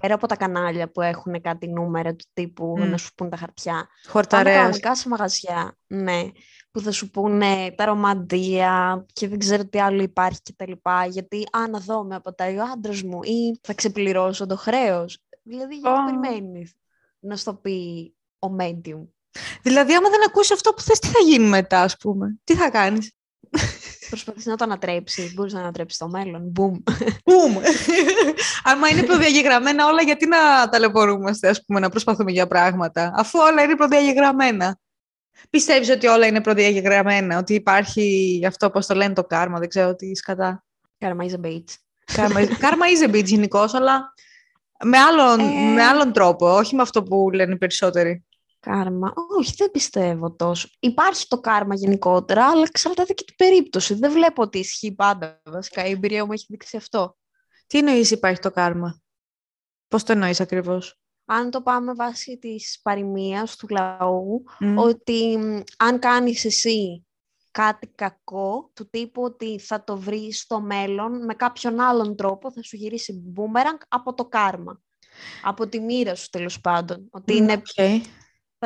πέρα 0.00 0.14
από 0.14 0.26
τα 0.26 0.36
κανάλια 0.36 0.90
που 0.90 1.00
έχουν 1.00 1.40
κάτι 1.40 1.68
νούμερα 1.68 2.14
του 2.14 2.24
τύπου 2.32 2.74
να 2.78 2.96
σου 2.96 3.14
πούν 3.14 3.30
τα 3.30 3.36
χαρτιά. 3.36 3.88
Χορταρέας. 4.08 4.80
Πάνε 4.80 4.94
σε 4.94 5.08
μαγαζιά, 5.08 5.78
ναι, 5.86 6.22
που 6.70 6.80
θα 6.80 6.90
σου 6.90 7.10
πούνε 7.10 7.74
τα 7.76 7.84
ρομαντία 7.84 9.04
και 9.12 9.28
δεν 9.28 9.38
ξέρω 9.38 9.64
τι 9.68 9.80
άλλο 9.80 10.02
υπάρχει 10.02 10.40
και 10.42 10.54
τα 10.56 10.68
λοιπά, 10.68 11.06
γιατί 11.06 11.46
α, 11.50 11.68
να 11.68 11.78
δω 11.78 12.04
με 12.04 12.14
αποτάει 12.14 12.56
ο 12.56 12.62
άντρας 12.72 13.02
μου 13.02 13.22
ή 13.22 13.58
θα 13.62 13.74
ξεπληρώσω 13.74 14.46
το 14.46 14.56
χρέος. 14.56 15.18
Δηλαδή, 15.42 15.74
γιατί 15.74 15.96
oh. 16.00 16.04
περιμένεις 16.06 16.74
να 17.18 17.36
στο 17.36 17.54
πει 17.54 18.14
ο 18.38 18.56
medium. 18.58 19.06
Δηλαδή, 19.62 19.94
άμα 19.94 20.08
δεν 20.10 20.20
ακούσεις 20.26 20.52
αυτό 20.52 20.72
που 20.72 20.82
θες, 20.82 20.98
τι 20.98 21.06
θα 21.06 21.18
γίνει 21.24 21.48
μετά, 21.48 21.80
ας 21.80 21.96
πούμε; 21.96 22.38
Τι 22.44 22.54
θα 22.54 22.70
κάνεις; 22.70 23.12
Προσπαθείς 24.08 24.44
να 24.44 24.56
το 24.56 24.64
ανατρέψεις. 24.64 25.34
Μπορείς 25.34 25.52
να 25.52 25.60
ανατρέψεις 25.60 25.98
το 25.98 26.08
μέλλον. 26.08 26.42
Μπουμ. 26.44 26.76
Μπουμ. 27.24 27.56
Άμα 28.64 28.88
είναι 28.88 29.02
προδιαγεγραμμένα 29.02 29.86
όλα, 29.86 30.02
γιατί 30.02 30.26
να 30.26 30.68
ταλαιπωρούμαστε, 30.68 31.48
ας 31.48 31.64
πούμε, 31.64 31.80
να 31.80 31.88
προσπαθούμε 31.88 32.30
για 32.30 32.46
πράγματα. 32.46 33.12
Αφού 33.16 33.38
όλα 33.38 33.62
είναι 33.62 33.76
προδιαγεγραμμένα; 33.76 34.78
Πιστεύεις 35.50 35.90
ότι 35.90 36.06
όλα 36.06 36.26
είναι 36.26 36.40
προδιαγεγραμμένα, 36.40 37.38
ότι 37.38 37.54
υπάρχει 37.54 38.40
αυτό, 38.46 38.70
πώς 38.70 38.86
το 38.86 38.94
λένε, 38.94 39.14
το 39.14 39.24
κάρμα, 39.24 39.58
δεν 39.58 39.68
ξέρω 39.68 39.94
τι 39.94 40.14
σκατά. 40.14 40.64
Κάρμα 40.98 41.24
is 41.28 41.32
a 41.32 41.46
bitch. 41.46 41.74
Κάρμα 42.58 42.86
is 42.98 43.08
a 43.08 43.14
bitch 43.14 43.24
γενικώς, 43.24 43.74
αλλά 43.74 44.12
με 44.84 44.98
άλλον, 44.98 45.40
ε... 45.40 45.72
με 45.74 45.82
άλλον 45.82 46.12
τρόπο, 46.12 46.54
όχι 46.54 46.74
με 46.74 46.82
αυτό 46.82 47.02
που 47.02 47.30
λένε 47.30 47.54
οι 47.54 47.58
περισσότεροι. 47.58 48.24
Κάρμα. 48.64 49.12
Όχι, 49.38 49.54
δεν 49.56 49.70
πιστεύω 49.70 50.34
τόσο. 50.34 50.68
Υπάρχει 50.80 51.26
το 51.28 51.40
κάρμα 51.40 51.74
γενικότερα, 51.74 52.50
αλλά 52.50 52.62
εξαρτάται 52.62 53.12
και 53.12 53.24
την 53.24 53.36
περίπτωση. 53.36 53.94
Δεν 53.94 54.12
βλέπω 54.12 54.42
ότι 54.42 54.58
ισχύει 54.58 54.94
πάντα. 54.94 55.40
Βασικά 55.44 55.86
η 55.86 55.90
εμπειρία 55.90 56.24
μου 56.26 56.32
έχει 56.32 56.46
δείξει 56.48 56.76
αυτό. 56.76 57.16
Τι 57.66 57.78
εννοείς 57.78 58.10
υπάρχει 58.10 58.40
το 58.40 58.50
κάρμα, 58.50 59.02
Πώς 59.88 60.02
το 60.02 60.12
εννοείς 60.12 60.40
ακριβώς; 60.40 61.00
Αν 61.24 61.50
το 61.50 61.62
πάμε 61.62 61.94
βάσει 61.94 62.38
της 62.38 62.80
παροιμίας 62.82 63.56
του 63.56 63.66
λαού, 63.70 64.44
ότι 64.76 65.38
αν 65.76 65.98
κάνεις 65.98 66.44
εσύ 66.44 67.06
κάτι 67.50 67.86
κακό, 67.94 68.70
του 68.74 68.88
τύπου 68.90 69.22
ότι 69.22 69.58
θα 69.58 69.84
το 69.84 69.96
βρεις 69.96 70.40
στο 70.40 70.60
μέλλον 70.60 71.24
με 71.24 71.34
κάποιον 71.34 71.80
άλλον 71.80 72.16
τρόπο, 72.16 72.52
θα 72.52 72.62
σου 72.62 72.76
γυρίσει 72.76 73.12
μπούμεραγκ 73.24 73.78
από 73.88 74.14
το 74.14 74.24
κάρμα. 74.24 74.82
Από 75.42 75.68
τη 75.68 75.80
μοίρα 75.80 76.14
σου 76.14 76.28
τέλος 76.30 76.60
πάντων. 76.60 77.08
Ότι 77.10 77.36
είναι 77.36 77.62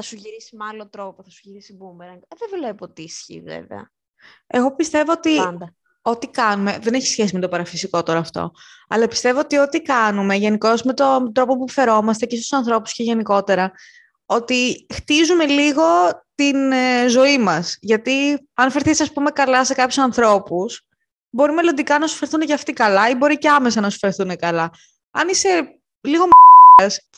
θα 0.00 0.06
σου 0.06 0.16
γυρίσει 0.16 0.56
με 0.56 0.64
άλλο 0.64 0.88
τρόπο, 0.88 1.22
θα 1.22 1.30
σου 1.30 1.40
γυρίσει 1.42 1.78
boomerang. 1.80 2.20
Ε, 2.28 2.36
δεν 2.38 2.60
βλέπω 2.60 2.88
τι 2.88 3.02
ισχύει 3.02 3.40
βέβαια. 3.40 3.90
Εγώ 4.46 4.74
πιστεύω 4.74 5.12
ότι 5.12 5.30
ό,τι 6.02 6.26
κάνουμε, 6.28 6.78
δεν 6.78 6.94
έχει 6.94 7.06
σχέση 7.06 7.34
με 7.34 7.40
το 7.40 7.48
παραφυσικό 7.48 8.02
τώρα 8.02 8.18
αυτό, 8.18 8.52
αλλά 8.88 9.08
πιστεύω 9.08 9.40
ότι 9.40 9.58
ό,τι 9.58 9.82
κάνουμε 9.82 10.34
γενικώ 10.34 10.74
με 10.84 10.94
τον 10.94 11.32
τρόπο 11.32 11.58
που 11.58 11.68
φερόμαστε 11.70 12.26
και 12.26 12.36
στους 12.36 12.52
ανθρώπους 12.52 12.92
και 12.92 13.02
γενικότερα, 13.02 13.72
ότι 14.26 14.86
χτίζουμε 14.94 15.46
λίγο 15.46 15.84
την 16.34 16.72
ε, 16.72 17.08
ζωή 17.08 17.38
μας. 17.38 17.76
Γιατί 17.80 18.48
αν 18.54 18.70
φερθείς, 18.70 19.00
ας 19.00 19.12
πούμε, 19.12 19.30
καλά 19.30 19.64
σε 19.64 19.74
κάποιους 19.74 19.98
ανθρώπους, 19.98 20.86
μπορεί 21.30 21.52
μελλοντικά 21.52 21.98
να 21.98 22.06
σου 22.06 22.16
φερθούν 22.16 22.40
και 22.40 22.52
αυτοί 22.52 22.72
καλά 22.72 23.08
ή 23.08 23.14
μπορεί 23.14 23.38
και 23.38 23.48
άμεσα 23.48 23.80
να 23.80 23.90
σου 23.90 23.98
φερθούν 23.98 24.36
καλά. 24.36 24.70
Αν 25.10 25.28
είσαι 25.28 25.80
λίγο 26.00 26.24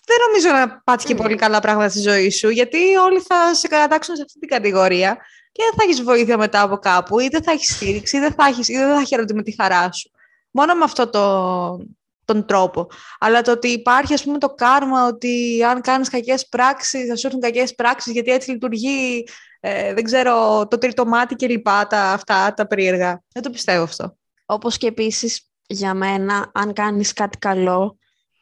δεν 0.07 0.18
νομίζω 0.27 0.51
να 0.51 0.81
πάτει 0.85 1.05
και 1.05 1.14
πολύ 1.14 1.35
καλά 1.35 1.61
πράγματα 1.61 1.88
στη 1.88 2.01
ζωή 2.01 2.31
σου, 2.31 2.49
γιατί 2.49 2.96
όλοι 2.96 3.20
θα 3.20 3.55
σε 3.55 3.68
κατατάξουν 3.68 4.16
σε 4.16 4.23
αυτή 4.23 4.38
την 4.38 4.49
κατηγορία 4.49 5.18
και 5.53 5.62
δεν 5.62 5.73
θα 5.77 5.85
έχεις 5.85 6.03
βοήθεια 6.03 6.37
μετά 6.38 6.62
από 6.62 6.77
κάπου, 6.77 7.20
ή 7.20 7.29
δεν 7.29 7.42
θα 7.42 7.53
έχεις 7.53 7.75
στήριξη, 7.75 8.16
ή 8.16 8.20
δεν 8.20 8.33
θα, 8.33 8.46
έχεις, 8.46 8.68
ή 8.68 8.77
δεν 8.77 8.96
θα 8.96 9.05
χαίρονται 9.05 9.35
με 9.35 9.42
τη 9.42 9.55
χαρά 9.55 9.92
σου. 9.92 10.11
Μόνο 10.51 10.75
με 10.75 10.85
αυτό 10.85 11.11
το, 11.11 11.87
τον 12.25 12.46
τρόπο. 12.46 12.87
Αλλά 13.18 13.42
το 13.42 13.51
ότι 13.51 13.68
υπάρχει, 13.68 14.14
ας 14.14 14.23
πούμε, 14.23 14.38
το 14.38 14.55
κάρμα 14.55 15.07
ότι 15.07 15.64
αν 15.64 15.81
κάνεις 15.81 16.09
κακές 16.09 16.49
πράξεις, 16.49 17.07
θα 17.07 17.16
σου 17.16 17.27
έρθουν 17.27 17.42
κακές 17.42 17.75
πράξεις, 17.75 18.12
γιατί 18.12 18.31
έτσι 18.31 18.51
λειτουργεί, 18.51 19.29
ε, 19.61 19.94
δεν 19.94 20.05
ξέρω, 20.05 20.66
το 20.66 20.79
τρίτο 20.79 21.07
μάτι 21.07 21.35
και 21.35 21.49
λοιπά, 21.49 21.87
τα, 21.87 22.03
αυτά, 22.03 22.55
τα 22.55 22.66
περίεργα. 22.66 23.23
Δεν 23.33 23.42
το 23.42 23.51
πιστεύω 23.51 23.83
αυτό. 23.83 24.16
Όπως 24.46 24.77
και 24.77 24.87
επίσης, 24.87 25.51
για 25.66 25.94
μένα, 25.94 26.51
αν 26.55 26.73
κάνεις 26.73 27.12
κάτι 27.12 27.38
καλό, 27.38 27.99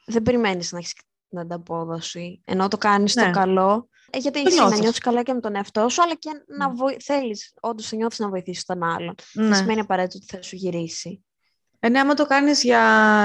δεν 0.07 0.23
περιμένεις 0.23 0.73
να 0.73 0.79
έχεις 0.79 0.93
την 1.29 1.39
ανταπόδοση, 1.39 2.43
ενώ 2.45 2.69
το 2.69 2.79
κάνεις 2.79 3.15
ναι. 3.15 3.25
το 3.25 3.31
καλό, 3.31 3.89
ε, 4.11 4.19
γιατί 4.19 4.41
εσύ 4.47 4.59
να 4.59 4.77
νιώθεις 4.77 4.99
καλά 4.99 5.23
και 5.23 5.33
με 5.33 5.41
τον 5.41 5.57
εαυτό 5.57 5.89
σου, 5.89 6.03
αλλά 6.03 6.15
και 6.15 6.31
να 6.47 6.71
βοη... 6.71 6.97
θέλεις 7.05 7.55
όντως 7.61 7.93
να 7.93 7.99
νιώθεις 7.99 8.19
να 8.19 8.29
βοηθήσεις 8.29 8.65
τον 8.65 8.83
άλλον. 8.83 9.15
Ναι. 9.33 9.47
Δεν 9.47 9.55
σημαίνει 9.55 9.81
απαραίτητο 9.81 10.19
ότι 10.23 10.37
θα 10.37 10.43
σου 10.43 10.57
γυρίσει. 10.57 11.25
Ε, 11.81 11.89
ναι, 11.89 12.01
άμα 12.01 12.15
το 12.15 12.27
κάνεις 12.27 12.63
για 12.63 12.83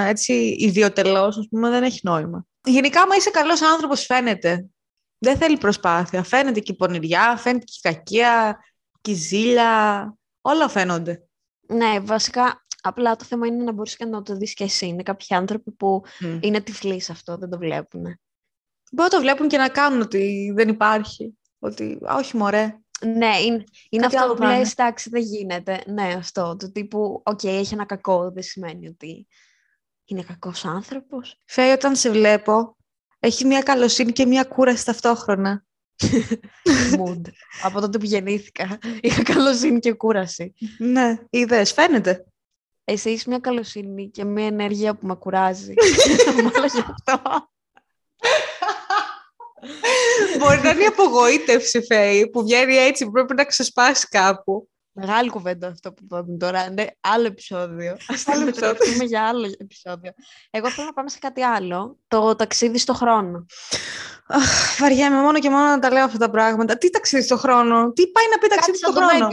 έτσι 0.07 0.55
ιδιωτελώς, 0.59 1.37
ας 1.37 1.47
πούμε, 1.49 1.69
δεν 1.69 1.83
έχει 1.83 1.99
νόημα. 2.03 2.45
Γενικά, 2.63 3.01
άμα 3.01 3.15
είσαι 3.15 3.29
καλός 3.29 3.61
άνθρωπος, 3.61 4.05
φαίνεται. 4.05 4.65
Δεν 5.17 5.37
θέλει 5.37 5.57
προσπάθεια. 5.57 6.23
Φαίνεται 6.23 6.59
και 6.59 6.71
η 6.71 6.75
πονηριά, 6.75 7.37
φαίνεται 7.37 7.65
και 7.65 7.89
η 7.89 7.93
κακία, 7.93 8.59
και 9.01 9.11
η 9.11 9.13
ζήλια. 9.13 10.13
Όλα 10.41 10.67
φαίνονται. 10.67 11.23
Ναι, 11.67 11.99
βασικά 11.99 12.62
Απλά 12.85 13.15
το 13.15 13.25
θέμα 13.25 13.47
είναι 13.47 13.63
να 13.63 13.71
μπορείς 13.71 13.95
και 13.95 14.05
να 14.05 14.21
το 14.21 14.35
δεις 14.35 14.53
και 14.53 14.63
εσύ. 14.63 14.87
Είναι 14.87 15.03
κάποιοι 15.03 15.35
άνθρωποι 15.35 15.71
που 15.71 16.03
είναι 16.41 16.61
τυφλοί 16.61 16.99
σε 16.99 17.11
αυτό, 17.11 17.37
δεν 17.37 17.49
το 17.49 17.57
βλέπουν. 17.57 18.01
Μπορεί 18.91 19.09
να 19.11 19.17
το 19.17 19.19
βλέπουν 19.19 19.47
και 19.47 19.57
να 19.57 19.69
κάνουν 19.69 20.01
ότι 20.01 20.51
δεν 20.55 20.69
υπάρχει. 20.69 21.37
Ότι, 21.59 21.99
όχι 22.01 22.37
μωρέ. 22.37 22.77
Ναι, 23.05 23.39
είναι, 23.39 23.63
είναι 23.89 24.05
αυτό 24.05 24.33
που 24.33 24.43
λες, 24.43 24.71
εντάξει, 24.71 25.09
δεν 25.09 25.21
γίνεται. 25.21 25.83
Ναι, 25.87 26.13
αυτό. 26.17 26.55
Το 26.59 26.71
τύπου, 26.71 27.21
OK, 27.25 27.39
okay, 27.39 27.47
έχει 27.47 27.73
ένα 27.73 27.85
κακό, 27.85 28.31
δεν 28.31 28.43
σημαίνει 28.43 28.87
ότι 28.87 29.27
είναι 30.05 30.23
κακός 30.23 30.65
άνθρωπος. 30.65 31.41
Φέη, 31.45 31.71
όταν 31.71 31.95
σε 31.95 32.09
βλέπω, 32.09 32.77
έχει 33.19 33.45
μια 33.45 33.61
καλοσύνη 33.61 34.11
και 34.11 34.25
μια 34.25 34.43
κούραση 34.43 34.85
ταυτόχρονα. 34.85 35.65
Mood. 36.97 37.21
Από 37.63 37.79
τότε 37.79 37.97
που 37.97 38.05
γεννήθηκα, 38.05 38.79
είχα 39.01 39.23
καλοσύνη 39.23 39.79
και 39.79 39.93
κούραση. 39.93 40.53
Ναι, 40.77 41.17
είδες, 41.29 41.73
φαίνεται. 41.73 42.25
Εσύ 42.85 43.09
είσαι 43.09 43.25
μια 43.27 43.39
καλοσύνη 43.39 44.09
και 44.09 44.23
μια 44.23 44.45
ενέργεια 44.45 44.95
που 44.95 45.07
με 45.07 45.15
κουράζει. 45.15 45.73
Μόνο 46.43 46.65
γι' 46.65 46.79
αυτό. 46.79 47.47
Μπορεί 50.39 50.61
να 50.61 50.69
είναι 50.69 50.83
η 50.83 50.85
απογοήτευση, 50.85 51.81
Φέη, 51.81 52.29
που 52.29 52.41
βγαίνει 52.41 52.75
έτσι, 52.75 53.05
που 53.05 53.11
πρέπει 53.11 53.33
να 53.33 53.45
ξεσπάσει 53.45 54.07
κάπου. 54.07 54.69
Μεγάλη 54.93 55.29
κουβέντα 55.29 55.67
αυτό 55.67 55.93
που 55.93 56.01
είπαμε 56.03 56.37
τώρα. 56.37 56.65
Είναι 56.65 56.97
άλλο 56.99 57.25
επεισόδιο. 57.25 57.97
Ας 58.07 58.23
το 58.23 58.39
μετρήσουμε 58.39 59.03
για 59.03 59.27
άλλο 59.27 59.51
επεισόδιο. 59.57 60.11
Εγώ 60.51 60.69
θέλω 60.69 60.87
να 60.87 60.93
πάμε 60.93 61.09
σε 61.09 61.19
κάτι 61.19 61.41
άλλο. 61.41 61.97
Το 62.07 62.35
ταξίδι 62.35 62.77
στο 62.77 62.93
χρόνο. 62.93 63.45
Αχ, 64.27 64.77
βαριέμαι 64.79 65.21
μόνο 65.21 65.39
και 65.39 65.49
μόνο 65.49 65.65
να 65.65 65.79
τα 65.79 65.91
λέω 65.91 66.03
αυτά 66.03 66.17
τα 66.17 66.29
πράγματα. 66.29 66.77
Τι 66.77 66.89
ταξίδι 66.89 67.23
στον 67.23 67.37
χρόνο, 67.37 67.91
τι 67.91 68.07
πάει 68.07 68.25
να 68.31 68.37
πει 68.37 68.47
ταξίδι 68.47 68.77
στον 68.77 68.93
χρόνο; 68.93 69.27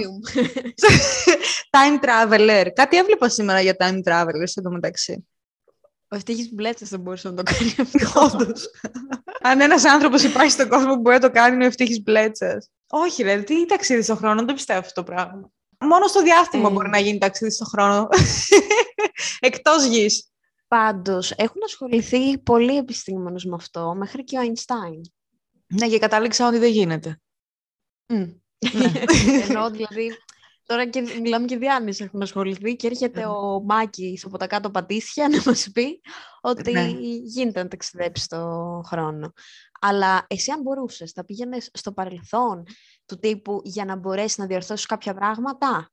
time 1.76 2.04
traveler. 2.04 2.66
Κάτι 2.74 2.96
έβλεπα 2.96 3.28
σήμερα 3.28 3.60
για 3.60 3.76
time 3.78 4.00
travelers 4.08 4.52
εδώ 4.54 4.70
μεταξύ. 4.70 5.28
Ο 6.12 6.16
Ευτύχης 6.16 6.52
Μπλέτσας 6.52 6.88
δεν 6.88 7.00
μπορούσε 7.00 7.28
να 7.28 7.34
το 7.34 7.42
κάνει 7.42 7.74
αυτό. 7.82 8.52
Αν 9.40 9.60
ένας 9.60 9.84
άνθρωπος 9.84 10.22
υπάρχει 10.22 10.50
στον 10.50 10.68
κόσμο 10.68 10.94
που 10.94 11.00
μπορεί 11.00 11.14
να 11.14 11.28
το 11.28 11.30
κάνει, 11.30 11.54
είναι 11.54 11.64
ο 11.64 11.66
Ευτύχης 11.66 12.02
Μπλέτσας. 12.02 12.70
Όχι 12.88 13.22
ρε, 13.22 13.42
τι 13.42 13.66
ταξίδι 13.66 14.02
στον 14.02 14.16
χρόνο, 14.16 14.44
δεν 14.44 14.54
πιστεύω 14.54 14.78
αυτό 14.78 14.92
το 14.92 15.12
πράγμα. 15.12 15.50
Μόνο 15.78 16.06
στο 16.06 16.22
διάστημα 16.22 16.68
ε... 16.68 16.72
μπορεί 16.72 16.88
να 16.88 16.98
γίνει 16.98 17.18
ταξίδι 17.18 17.50
στον 17.50 17.66
χρόνο. 17.66 18.08
Εκτός 19.40 19.84
γης. 19.84 20.30
Πάντως, 20.68 21.30
έχουν 21.30 21.60
ασχοληθεί 21.64 22.38
πολλοί 22.38 22.76
επιστήμονες 22.76 23.44
με 23.44 23.54
αυτό, 23.54 23.94
μέχρι 23.94 24.24
και 24.24 24.36
ο 24.36 24.40
Αϊνστάιν. 24.40 25.00
Ναι, 25.66 25.88
και 25.88 25.98
κατάληξα 25.98 26.46
ότι 26.46 26.58
δεν 26.58 26.70
γίνεται. 26.70 27.20
Mm. 28.06 28.34
Ναι. 28.72 28.92
Ενώ 29.48 29.70
δηλαδή 29.70 30.12
Τώρα 30.70 30.86
και 30.86 31.00
μιλάμε 31.20 31.46
και 31.46 31.56
διάνυση 31.56 32.04
έχουν 32.04 32.22
ασχοληθεί 32.22 32.76
και 32.76 32.86
έρχεται 32.86 33.26
ο 33.26 33.62
Μάκης 33.64 34.24
από 34.24 34.38
τα 34.38 34.46
κάτω 34.46 34.70
πατήσια 34.70 35.28
να 35.28 35.42
μας 35.46 35.68
πει 35.72 36.00
ότι 36.40 36.72
ναι. 36.72 36.86
γίνεται 37.24 37.62
να 37.62 37.68
ταξιδέψει 37.68 38.28
το 38.28 38.46
χρόνο. 38.86 39.32
Αλλά 39.80 40.24
εσύ 40.26 40.50
αν 40.50 40.60
μπορούσες, 40.60 41.10
θα 41.10 41.24
πήγαινες 41.24 41.70
στο 41.72 41.92
παρελθόν 41.92 42.62
του 43.06 43.18
τύπου 43.18 43.60
για 43.64 43.84
να 43.84 43.96
μπορέσεις 43.96 44.38
να 44.38 44.46
διορθώσεις 44.46 44.86
κάποια 44.86 45.14
πράγματα; 45.14 45.90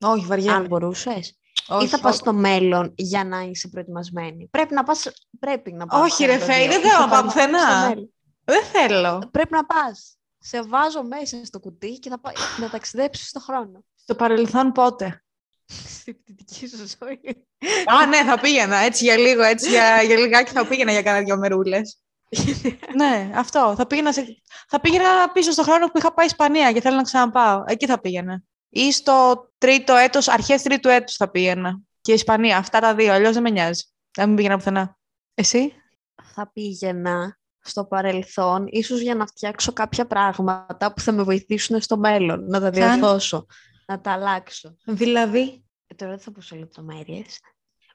Όχι, 0.00 0.26
βαριά. 0.26 0.54
Αν 0.54 0.66
μπορούσες; 0.66 1.38
Όχι, 1.68 1.84
ή 1.84 1.88
θα 1.88 2.00
πας 2.00 2.16
στο 2.16 2.32
μέλλον 2.32 2.92
για 2.96 3.24
να 3.24 3.40
είσαι 3.40 3.68
προετοιμασμένη; 3.68 4.48
Πρέπει 4.50 4.74
να 4.74 4.82
πας, 4.82 5.10
πρέπει 5.38 5.72
να 5.72 5.86
πας. 5.86 6.00
Όχι 6.00 6.24
ρε 6.24 6.38
Φέη, 6.38 6.68
δεν 6.68 6.80
θέλω 6.80 6.98
να 6.98 7.08
πάω 7.08 7.22
πουθενά. 7.22 7.94
Δεν 8.44 8.64
θέλω. 8.64 9.28
Πρέπει 9.30 9.52
να 9.52 9.66
πας. 9.66 10.19
Σε 10.42 10.62
βάζω 10.62 11.02
μέσα 11.02 11.44
στο 11.44 11.60
κουτί 11.60 11.98
και 11.98 12.10
θα 12.10 12.20
πάει 12.20 12.34
να 12.58 12.70
ταξιδέψεις 12.70 13.28
στον 13.28 13.42
χρόνο. 13.42 13.84
Στο 13.94 14.14
παρελθόν 14.14 14.72
πότε; 14.72 15.22
Στη 15.66 16.14
πτυτική 16.14 16.68
σου 16.68 16.76
ζωή. 16.76 17.46
Α, 17.86 18.06
ναι, 18.06 18.24
θα 18.24 18.40
πήγαινα. 18.40 18.76
Έτσι 18.76 19.04
για 19.04 19.16
λίγο, 19.16 19.42
έτσι 19.42 19.68
για, 19.68 20.02
για 20.02 20.18
λιγάκι 20.18 20.52
θα 20.52 20.66
πήγαινα 20.66 20.92
για 20.92 21.02
κάνα 21.02 21.22
δυο 21.22 21.36
μερούλες. 21.36 22.02
ναι, 22.96 23.30
αυτό. 23.34 23.74
Θα 23.76 23.86
πήγαινα, 23.86 24.12
σε... 24.12 24.42
θα 24.68 24.80
πήγαινα 24.80 25.30
πίσω 25.32 25.50
στο 25.50 25.62
χρόνο 25.62 25.86
που 25.86 25.98
είχα 25.98 26.14
πάει 26.14 26.26
Ισπανία 26.26 26.72
και 26.72 26.80
θέλω 26.80 26.96
να 26.96 27.02
ξαναπάω. 27.02 27.64
Εκεί 27.66 27.86
θα 27.86 28.00
πήγαινα. 28.00 28.42
Ή 28.68 28.92
στο 28.92 29.48
τρίτο 29.58 29.94
έτος, 29.96 30.28
αρχές 30.28 30.62
τρίτου 30.62 30.88
έτους 30.88 31.16
θα 31.16 31.30
πήγαινα. 31.30 31.80
Και 32.00 32.12
Ισπανία. 32.12 32.56
Αυτά 32.56 32.80
τα 32.80 32.94
δύο. 32.94 33.12
Αλλιώς 33.12 33.34
δεν 33.34 33.42
με 33.42 33.50
νοιάζει. 33.50 33.84
Δεν 34.10 34.26
μην 34.26 34.36
πήγαινα 34.36 34.56
πουθενά. 34.56 34.98
Εσύ; 35.34 35.72
Θα 36.34 36.50
πήγαινα 36.52 37.39
στο 37.60 37.84
παρελθόν, 37.84 38.66
ίσως 38.66 39.00
για 39.00 39.14
να 39.14 39.26
φτιάξω 39.26 39.72
κάποια 39.72 40.06
πράγματα 40.06 40.92
που 40.92 41.00
θα 41.00 41.12
με 41.12 41.22
βοηθήσουν 41.22 41.80
στο 41.80 41.98
μέλλον, 41.98 42.46
να 42.46 42.60
τα 42.60 42.70
διορθώσω, 42.70 43.46
να 43.86 44.00
τα 44.00 44.12
αλλάξω. 44.12 44.76
Δηλαδή; 44.84 45.64
Ε, 45.86 45.94
τώρα 45.94 46.10
δεν 46.10 46.20
θα 46.20 46.32
πω 46.32 46.40
σε 46.40 46.56
λεπτομέρειες. 46.56 47.38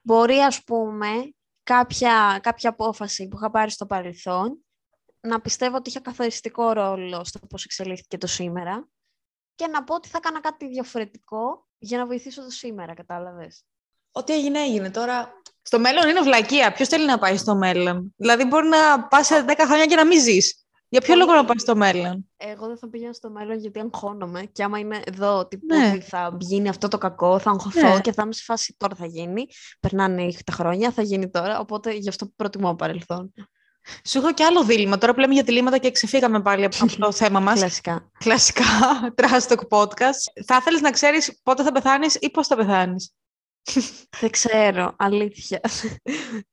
Μπορεί, 0.02 0.38
ας 0.38 0.64
πούμε, 0.64 1.08
κάποια, 1.64 2.40
κάποια 2.44 2.70
απόφαση 2.70 3.28
που 3.28 3.38
είχα 3.38 3.52
πάρει 3.52 3.72
στο 3.72 3.86
παρελθόν, 3.86 4.66
να 5.22 5.42
πιστεύω 5.42 5.76
ότι 5.76 5.90
είχε 5.90 6.00
καθοριστικό 6.00 6.72
ρόλο 6.72 7.24
στο 7.24 7.40
πώς 7.40 7.64
εξελίχθηκε 7.64 8.18
το 8.18 8.28
σήμερα 8.28 8.88
και 9.56 9.68
να 9.68 9.84
πω 9.84 9.96
ότι 9.96 10.08
θα 10.08 10.18
έκανα 10.18 10.40
κάτι 10.40 10.68
διαφορετικό 10.68 11.68
για 11.78 11.98
να 11.98 12.06
βοηθήσω 12.06 12.44
το 12.44 12.50
σήμερα, 12.50 12.94
κατάλαβες. 12.94 13.66
Ό,τι 14.18 14.34
έγινε, 14.34 14.60
έγινε. 14.60 14.92
Τώρα 14.92 15.42
στο 15.62 15.80
μέλλον 15.80 16.10
είναι 16.10 16.22
βλακεία. 16.22 16.72
Ποιος 16.72 16.88
θέλει 16.88 17.06
να 17.06 17.18
πάει 17.18 17.38
στο 17.38 17.56
μέλλον; 17.56 18.14
Δηλαδή, 18.18 18.46
μπορεί 18.46 18.68
να 18.68 19.08
πας 19.08 19.26
σε 19.26 19.46
10 19.48 19.54
χρόνια 19.66 19.86
και 19.86 19.96
να 19.96 20.06
μην 20.06 20.22
ζεις. 20.22 20.66
Για 20.90 21.02
ποιο 21.02 21.16
λόγο 21.16 21.34
να 21.34 21.46
πάει 21.46 21.58
στο 21.58 21.76
μέλλον; 21.76 22.30
Εγώ 22.38 22.68
δεν 22.68 22.78
θα 22.78 22.90
πηγαίνω 22.90 23.14
στο 23.14 23.30
μέλλον 23.30 23.60
γιατί 23.60 23.80
αγχώνομαι. 23.80 24.44
Και 24.52 24.64
άμα 24.64 24.80
είμαι 24.80 25.02
εδώ, 25.06 25.48
τύπου 25.48 25.76
ναι. 25.76 26.00
θα 26.00 26.38
γίνει 26.40 26.70
αυτό 26.70 26.88
το 26.88 26.98
κακό, 26.98 27.40
θα 27.40 27.50
αγχωθώ 27.50 27.94
ναι. 27.94 28.02
και 28.02 28.12
θα 28.12 28.22
είμαι 28.24 28.34
σε 28.34 28.44
φάση 28.44 28.76
τώρα 28.78 28.96
θα 28.96 29.06
γίνει. 29.06 29.46
Περνάνε 29.80 30.28
τα 30.46 30.52
χρόνια, 30.52 30.92
θα 30.92 31.02
γίνει 31.02 31.30
τώρα. 31.30 31.60
Οπότε 31.60 31.94
γι' 31.94 32.10
αυτό 32.10 32.32
προτιμώ 32.36 32.76
παρελθόν. 32.76 33.34
Σου 34.06 34.18
έχω 34.18 34.34
και 34.34 34.44
άλλο 34.44 34.64
δίλημα. 34.64 34.98
Τώρα 34.98 35.14
που 35.14 35.20
λέμε 35.20 35.34
για 35.34 35.44
διλήμματα 35.44 35.78
και 35.78 35.92
ξεφύγαμε 35.92 36.42
πάλι 36.42 36.66
από 36.66 36.76
το 36.98 37.12
θέμα 37.22 37.40
μας. 37.40 37.60
Κλασικά. 37.60 38.12
Κλασικά. 38.18 38.64
Trash 39.18 39.56
Podcast. 39.70 40.44
Θα 40.46 40.56
ήθελε 40.56 40.80
να 40.80 40.92
ξέρεις 40.92 41.40
πότε 41.44 41.64
θα 41.64 41.72
πεθάνεις 41.72 42.16
ή 42.16 42.32
πώς 42.32 42.48
θα 42.48 42.56
πεθάνεις; 42.56 43.14
Δεν 44.20 44.30
ξέρω, 44.30 44.96
αλήθεια. 44.98 45.62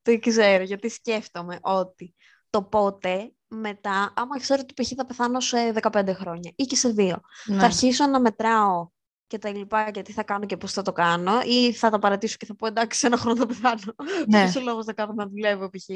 Δεν 0.02 0.20
ξέρω, 0.20 0.64
γιατί 0.64 0.88
σκέφτομαι 0.88 1.58
ότι 1.60 2.14
το 2.50 2.62
πότε 2.62 3.32
μετά, 3.48 4.12
άμα 4.16 4.40
ξέρω 4.40 4.60
ότι 4.62 4.82
π.χ. 4.82 4.92
θα 4.96 5.06
πεθάνω 5.06 5.40
σε 5.40 5.72
15 5.80 6.14
χρόνια 6.14 6.52
ή 6.56 6.64
και 6.64 6.76
σε 6.76 6.88
δύο, 6.88 7.20
ναι. 7.44 7.58
θα 7.58 7.64
αρχίσω 7.64 8.06
να 8.06 8.20
μετράω 8.20 8.88
και 9.26 9.38
τα 9.38 9.50
λοιπά 9.50 9.90
γιατί 9.90 10.12
θα 10.12 10.22
κάνω 10.22 10.46
και 10.46 10.56
πώς 10.56 10.72
θα 10.72 10.82
το 10.82 10.92
κάνω 10.92 11.40
ή 11.44 11.72
θα 11.72 11.90
τα 11.90 11.98
παρατήσω 11.98 12.36
και 12.36 12.46
θα 12.46 12.56
πω 12.56 12.66
εντάξει 12.66 12.98
σε 12.98 13.06
ένα 13.06 13.16
χρόνο 13.16 13.36
θα 13.36 13.46
πεθάνω. 13.46 13.94
Ναι. 14.28 14.42
Ποιος 14.42 14.56
ο 14.56 14.60
λόγος 14.60 14.86
να 14.86 14.92
κάνω 14.92 15.12
να 15.12 15.26
δουλεύω 15.26 15.70
π.χ. 15.70 15.88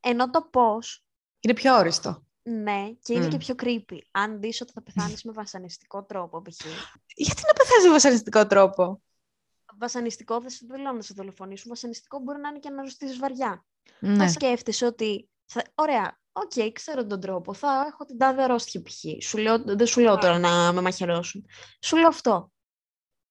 Ενώ 0.00 0.30
το 0.30 0.48
πώς... 0.52 1.04
Είναι 1.40 1.54
πιο 1.54 1.76
όριστο. 1.76 2.24
Ναι, 2.42 2.90
και 3.02 3.12
είναι 3.12 3.28
και 3.28 3.36
πιο 3.36 3.54
creepy. 3.62 3.98
Αν 4.10 4.40
δεις 4.40 4.60
ότι 4.60 4.72
θα 4.72 4.82
πεθάνεις 4.82 5.24
με 5.24 5.32
βασανιστικό 5.32 6.04
τρόπο 6.04 6.42
π.χ. 6.42 6.66
Γιατί 7.14 7.42
να 7.46 7.52
πεθάνεις 7.52 7.84
με 7.84 7.90
βασανιστικό 7.90 8.46
τρόπο; 8.46 9.02
Βασανιστικό 9.78 10.40
δεν 10.40 10.50
σου 10.50 10.66
λέω 10.80 10.92
να 10.92 11.02
σε 11.02 11.14
δολοφονήσουν. 11.16 11.70
Βασανιστικό 11.70 12.18
μπορεί 12.18 12.40
να 12.40 12.48
είναι 12.48 12.58
και 12.58 12.70
να 12.70 12.78
αρρωστήσει 12.78 13.18
βαριά. 13.18 13.64
Ναι. 14.00 14.16
Θα 14.16 14.28
σκέφτεσαι 14.28 14.86
ότι. 14.86 15.28
Θα... 15.46 15.62
Ωραία, 15.74 16.20
OK, 16.32 16.52
okay, 16.54 16.70
ξέρω 16.72 17.06
τον 17.06 17.20
τρόπο. 17.20 17.54
Θα 17.54 17.84
έχω 17.88 18.04
την 18.04 18.18
τάδε 18.18 18.42
αρρώστια 18.42 18.82
π.χ. 18.82 19.24
Σου 19.24 19.38
λέω, 19.38 19.62
δεν 19.64 19.86
σου 19.86 20.00
λέω 20.00 20.18
τώρα 20.18 20.38
να 20.38 20.72
με 20.72 20.80
μαχαιρώσουν. 20.80 21.46
Σου 21.80 21.96
λέω 21.96 22.08
αυτό. 22.08 22.52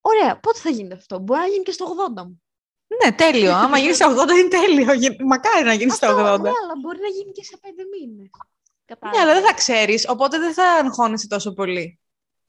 Ωραία, 0.02 0.40
πότε 0.40 0.60
θα 0.60 0.70
γίνει 0.70 0.94
αυτό. 0.94 1.20
Μπορεί 1.20 1.40
να 1.40 1.48
γίνει 1.48 1.64
και 1.64 1.72
στο 1.72 1.96
80 2.16 2.24
μου. 2.24 2.42
Ναι, 3.04 3.12
τέλειο. 3.12 3.54
Άμα 3.54 3.78
γίνει 3.78 3.94
στο 3.94 4.08
80 4.08 4.30
είναι 4.30 4.48
τέλειο. 4.48 5.16
Μακάρι 5.26 5.66
να 5.66 5.74
γίνει 5.74 5.92
στο 5.92 6.08
80. 6.08 6.14
Ναι, 6.14 6.24
αλλά 6.24 6.74
μπορεί 6.82 7.00
να 7.00 7.08
γίνει 7.08 7.32
και 7.32 7.44
σε 7.44 7.60
5 7.62 7.66
μήνες. 7.68 8.30
Ναι, 9.12 9.22
αλλά 9.22 9.34
δεν 9.34 9.44
θα 9.44 9.54
ξέρεις, 9.54 10.08
οπότε 10.10 10.40
δεν 10.40 10.54
θα 10.54 10.64
αγχώνεσαι 10.64 11.28
τόσο 11.28 11.54
πολύ. 11.54 12.00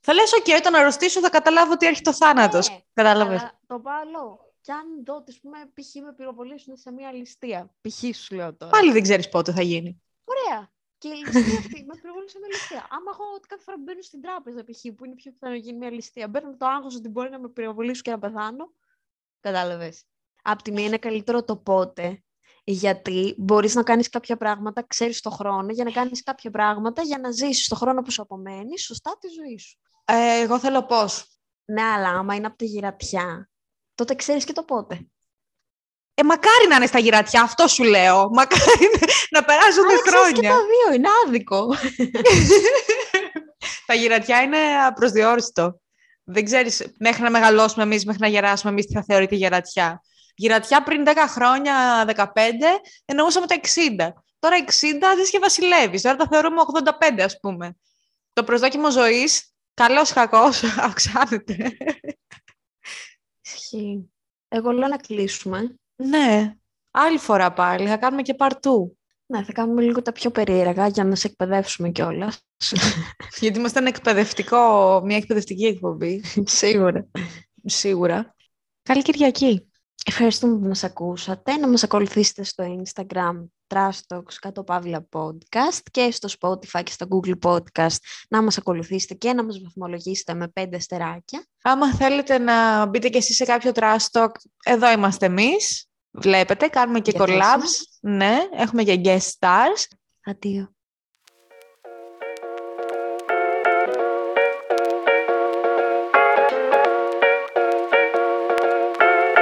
Θα 0.07 0.15
λες, 0.15 0.31
OK, 0.43 0.49
όταν 0.59 0.75
αρρωστήσω 0.75 1.21
θα 1.21 1.31
καταλάβω 1.31 1.73
ότι 1.73 1.87
έρχεται 1.87 2.11
ο 2.11 2.13
θάνατος. 2.13 2.71
Ναι, 2.71 2.79
Κατάλαβες. 2.93 3.41
το 3.67 3.81
πάω 3.81 4.39
Κι 4.61 4.71
αν 4.71 5.05
δω, 5.05 5.25
ας 5.29 5.41
πούμε, 5.41 5.59
π.χ. 5.75 5.95
με 6.03 6.15
πυροβολήσουν 6.15 6.77
σε 6.77 6.93
μια 6.93 7.13
ληστεία. 7.13 7.75
Π.χ. 7.81 8.17
σου 8.17 8.35
λέω 8.35 8.55
τώρα. 8.55 8.73
Πάλι 8.73 8.93
δεν 8.93 9.03
ξέρεις 9.03 9.29
πότε 9.29 9.53
θα 9.53 9.63
γίνει. 9.63 10.03
Ωραία. 10.25 10.71
Και 10.99 11.09
η 11.09 11.13
ληστεία 11.13 11.59
αυτή 11.59 11.85
με 11.85 11.95
πυροβολήσουν 12.01 12.29
σε 12.29 12.39
μια 12.39 12.49
ληστεία. 12.49 12.87
Άμα 12.91 13.11
εγώ 13.15 13.41
κάθε 13.49 13.63
φορά 13.63 13.77
που 13.77 13.83
μπαίνω 13.83 14.03
στην 14.03 14.21
τράπεζα, 14.21 14.65
π.χ. 14.65 14.81
που 14.97 15.05
είναι 15.05 15.15
πιο 15.15 15.33
πιθανό 15.33 15.53
να 15.53 15.59
γίνει 15.59 15.79
μια 15.79 15.91
ληστεία, 15.91 16.29
μπαίνω 16.29 16.57
το 16.57 16.67
άγχος 16.67 16.95
ότι 16.95 17.09
μπορεί 17.09 17.31
να 17.31 17.39
με 17.39 17.49
πυροβολήσουν 17.49 18.03
και 18.03 18.11
να 18.11 18.19
πεθάνω. 18.19 18.73
Κατάλαβες. 19.41 20.05
Απ' 20.43 20.63
τη 20.63 20.73
μία 20.73 20.85
είναι 20.85 20.99
καλύτερο 20.99 21.45
το 21.45 21.57
πότε, 21.57 22.23
γιατί 22.65 23.35
μπορείς 23.39 23.75
να 23.75 23.83
κάνεις 23.83 24.09
κάποια 24.09 24.37
πράγματα, 24.37 24.83
ξέρεις 24.87 25.21
το 25.21 25.31
χρόνο, 25.31 25.73
για 25.73 25.85
να 25.85 25.91
κάνεις 25.91 26.23
κάποια 26.23 26.51
πράγματα 26.51 27.03
για 27.03 27.19
να 27.19 27.31
ζήσεις 27.31 27.69
το 27.69 27.75
χρόνο 27.75 28.03
που 28.03 28.11
σου 28.11 28.23
απομένει 28.23 28.79
σωστά 28.79 29.17
τη 29.21 29.29
ζωή 29.29 29.59
σου. 29.59 29.79
Ε, 30.05 30.41
εγώ 30.43 30.59
θέλω 30.59 30.83
πώς. 30.83 31.39
Ναι, 31.65 31.83
αλλά 31.83 32.09
άμα 32.09 32.35
είναι 32.35 32.47
από 32.47 32.57
τη 32.57 32.65
γυρατιά, 32.65 33.51
τότε 33.95 34.15
ξέρεις 34.15 34.45
και 34.45 34.53
το 34.53 34.63
πότε. 34.63 35.07
Ε, 36.15 36.23
μακάρι 36.23 36.69
να 36.69 36.77
είναι 36.77 36.87
στα 36.87 36.99
γυρατιά, 36.99 37.43
αυτό 37.43 37.67
σου 37.67 37.83
λέω. 37.83 38.29
Μακάρι 38.33 38.91
να 39.31 39.45
περάσουν 39.45 39.85
αλλά 39.89 39.99
χρόνια. 40.07 40.41
και 40.41 40.49
τα 40.49 40.57
δύο, 40.57 40.95
είναι 40.95 41.09
άδικο. 41.27 41.69
τα 43.87 43.95
γυρατιά 43.95 44.43
είναι 44.43 44.59
προσδιορίστο. 44.95 45.81
Δεν 46.25 46.45
ξέρεις, 46.45 46.95
μέχρι 46.99 47.23
να 47.23 47.31
μεγαλώσουμε 47.31 47.83
εμείς, 47.83 48.05
μέχρι 48.05 48.21
να 48.21 48.29
γεράσουμε 48.29 48.73
εμείς, 48.73 48.87
τι 48.87 48.93
θα 48.93 49.03
θεωρείται 49.03 49.35
γυρατιά. 49.35 50.03
Γυρατιά 50.35 50.83
πριν 50.83 51.05
10 51.07 51.15
χρόνια, 51.29 52.05
15, 52.17 52.25
εννοούσαμε 53.05 53.47
τα 53.47 53.61
60. 53.61 54.13
Τώρα 54.39 54.57
60 54.57 55.15
δεν 55.17 55.25
και 55.31 55.39
βασιλεύεις. 55.39 56.03
Τώρα 56.03 56.17
τα 56.17 56.27
θεωρούμε 56.31 56.61
85, 57.19 57.21
ας 57.21 57.39
πούμε. 57.41 57.77
Το 58.33 58.45
προσδόκιμο 58.45 58.91
ζωής 58.91 59.54
Καλός 59.75 60.13
κακός, 60.13 60.63
αυξάνεται. 60.87 61.77
Ισχύει. 63.45 64.11
Εγώ 64.49 64.71
λέω 64.71 64.89
να 64.89 64.97
κλείσουμε. 64.97 65.75
Ναι. 65.97 66.57
Άλλη 66.91 67.19
φορά 67.19 67.53
πάλι. 67.53 67.89
Θα 67.89 67.97
κάνουμε 67.97 68.23
και 68.23 68.35
παρτού. 68.35 68.99
Ναι, 69.27 69.45
θα 69.45 69.53
κάνουμε 69.53 69.83
λίγο 69.83 70.03
τα 70.03 70.13
πιο 70.13 70.31
περίεργα 70.31 70.87
για 70.87 71.05
να 71.05 71.15
σε 71.15 71.27
εκπαιδεύσουμε 71.27 71.91
κιόλας. 71.91 72.39
Γιατί 73.41 73.59
είμαστε 73.59 73.79
ένα 73.79 73.89
εκπαιδευτικό, 73.89 75.01
μια 75.05 75.17
εκπαιδευτική 75.17 75.65
εκπομπή. 75.65 76.23
Σίγουρα. 76.61 77.07
Σίγουρα. 77.65 78.35
Καλή 78.83 79.03
Κυριακή. 79.03 79.71
Ευχαριστούμε 80.07 80.59
που 80.59 80.67
μας 80.67 80.85
ακούσατε. 80.85 81.57
Να 81.57 81.69
μας 81.69 81.83
ακολουθήσετε 81.83 82.45
στο 82.45 82.83
Instagram 82.83 83.45
Trash 83.75 84.23
κάτω 84.41 84.65
παύλα 84.65 85.09
podcast 85.13 85.81
και 85.91 86.11
στο 86.11 86.29
Spotify 86.41 86.83
και 86.83 86.93
στο 86.93 87.07
Google 87.11 87.39
Podcast 87.51 87.97
να 88.29 88.43
μας 88.43 88.59
ακολουθήσετε 88.59 89.15
και 89.15 89.33
να 89.33 89.45
μας 89.45 89.61
βαθμολογήσετε 89.63 90.35
με 90.35 90.49
πέντε 90.49 90.79
στεράκια. 90.79 91.47
Άμα 91.63 91.95
θέλετε 91.95 92.39
να 92.39 92.87
μπείτε 92.87 93.09
και 93.09 93.19
εσείς 93.19 93.37
σε 93.37 93.45
κάποιο 93.45 93.73
Trash 93.75 94.07
Talk, 94.13 94.31
εδώ 94.65 94.91
είμαστε 94.91 95.27
εμείς. 95.27 95.89
Βλέπετε, 96.11 96.67
κάνουμε 96.67 97.01
και 97.01 97.13
collabs. 97.15 98.01
Ναι, 98.01 98.39
έχουμε 98.53 98.83
και 98.83 99.01
guest 99.05 99.31
stars. 99.39 99.85
Αντίο. 100.25 100.74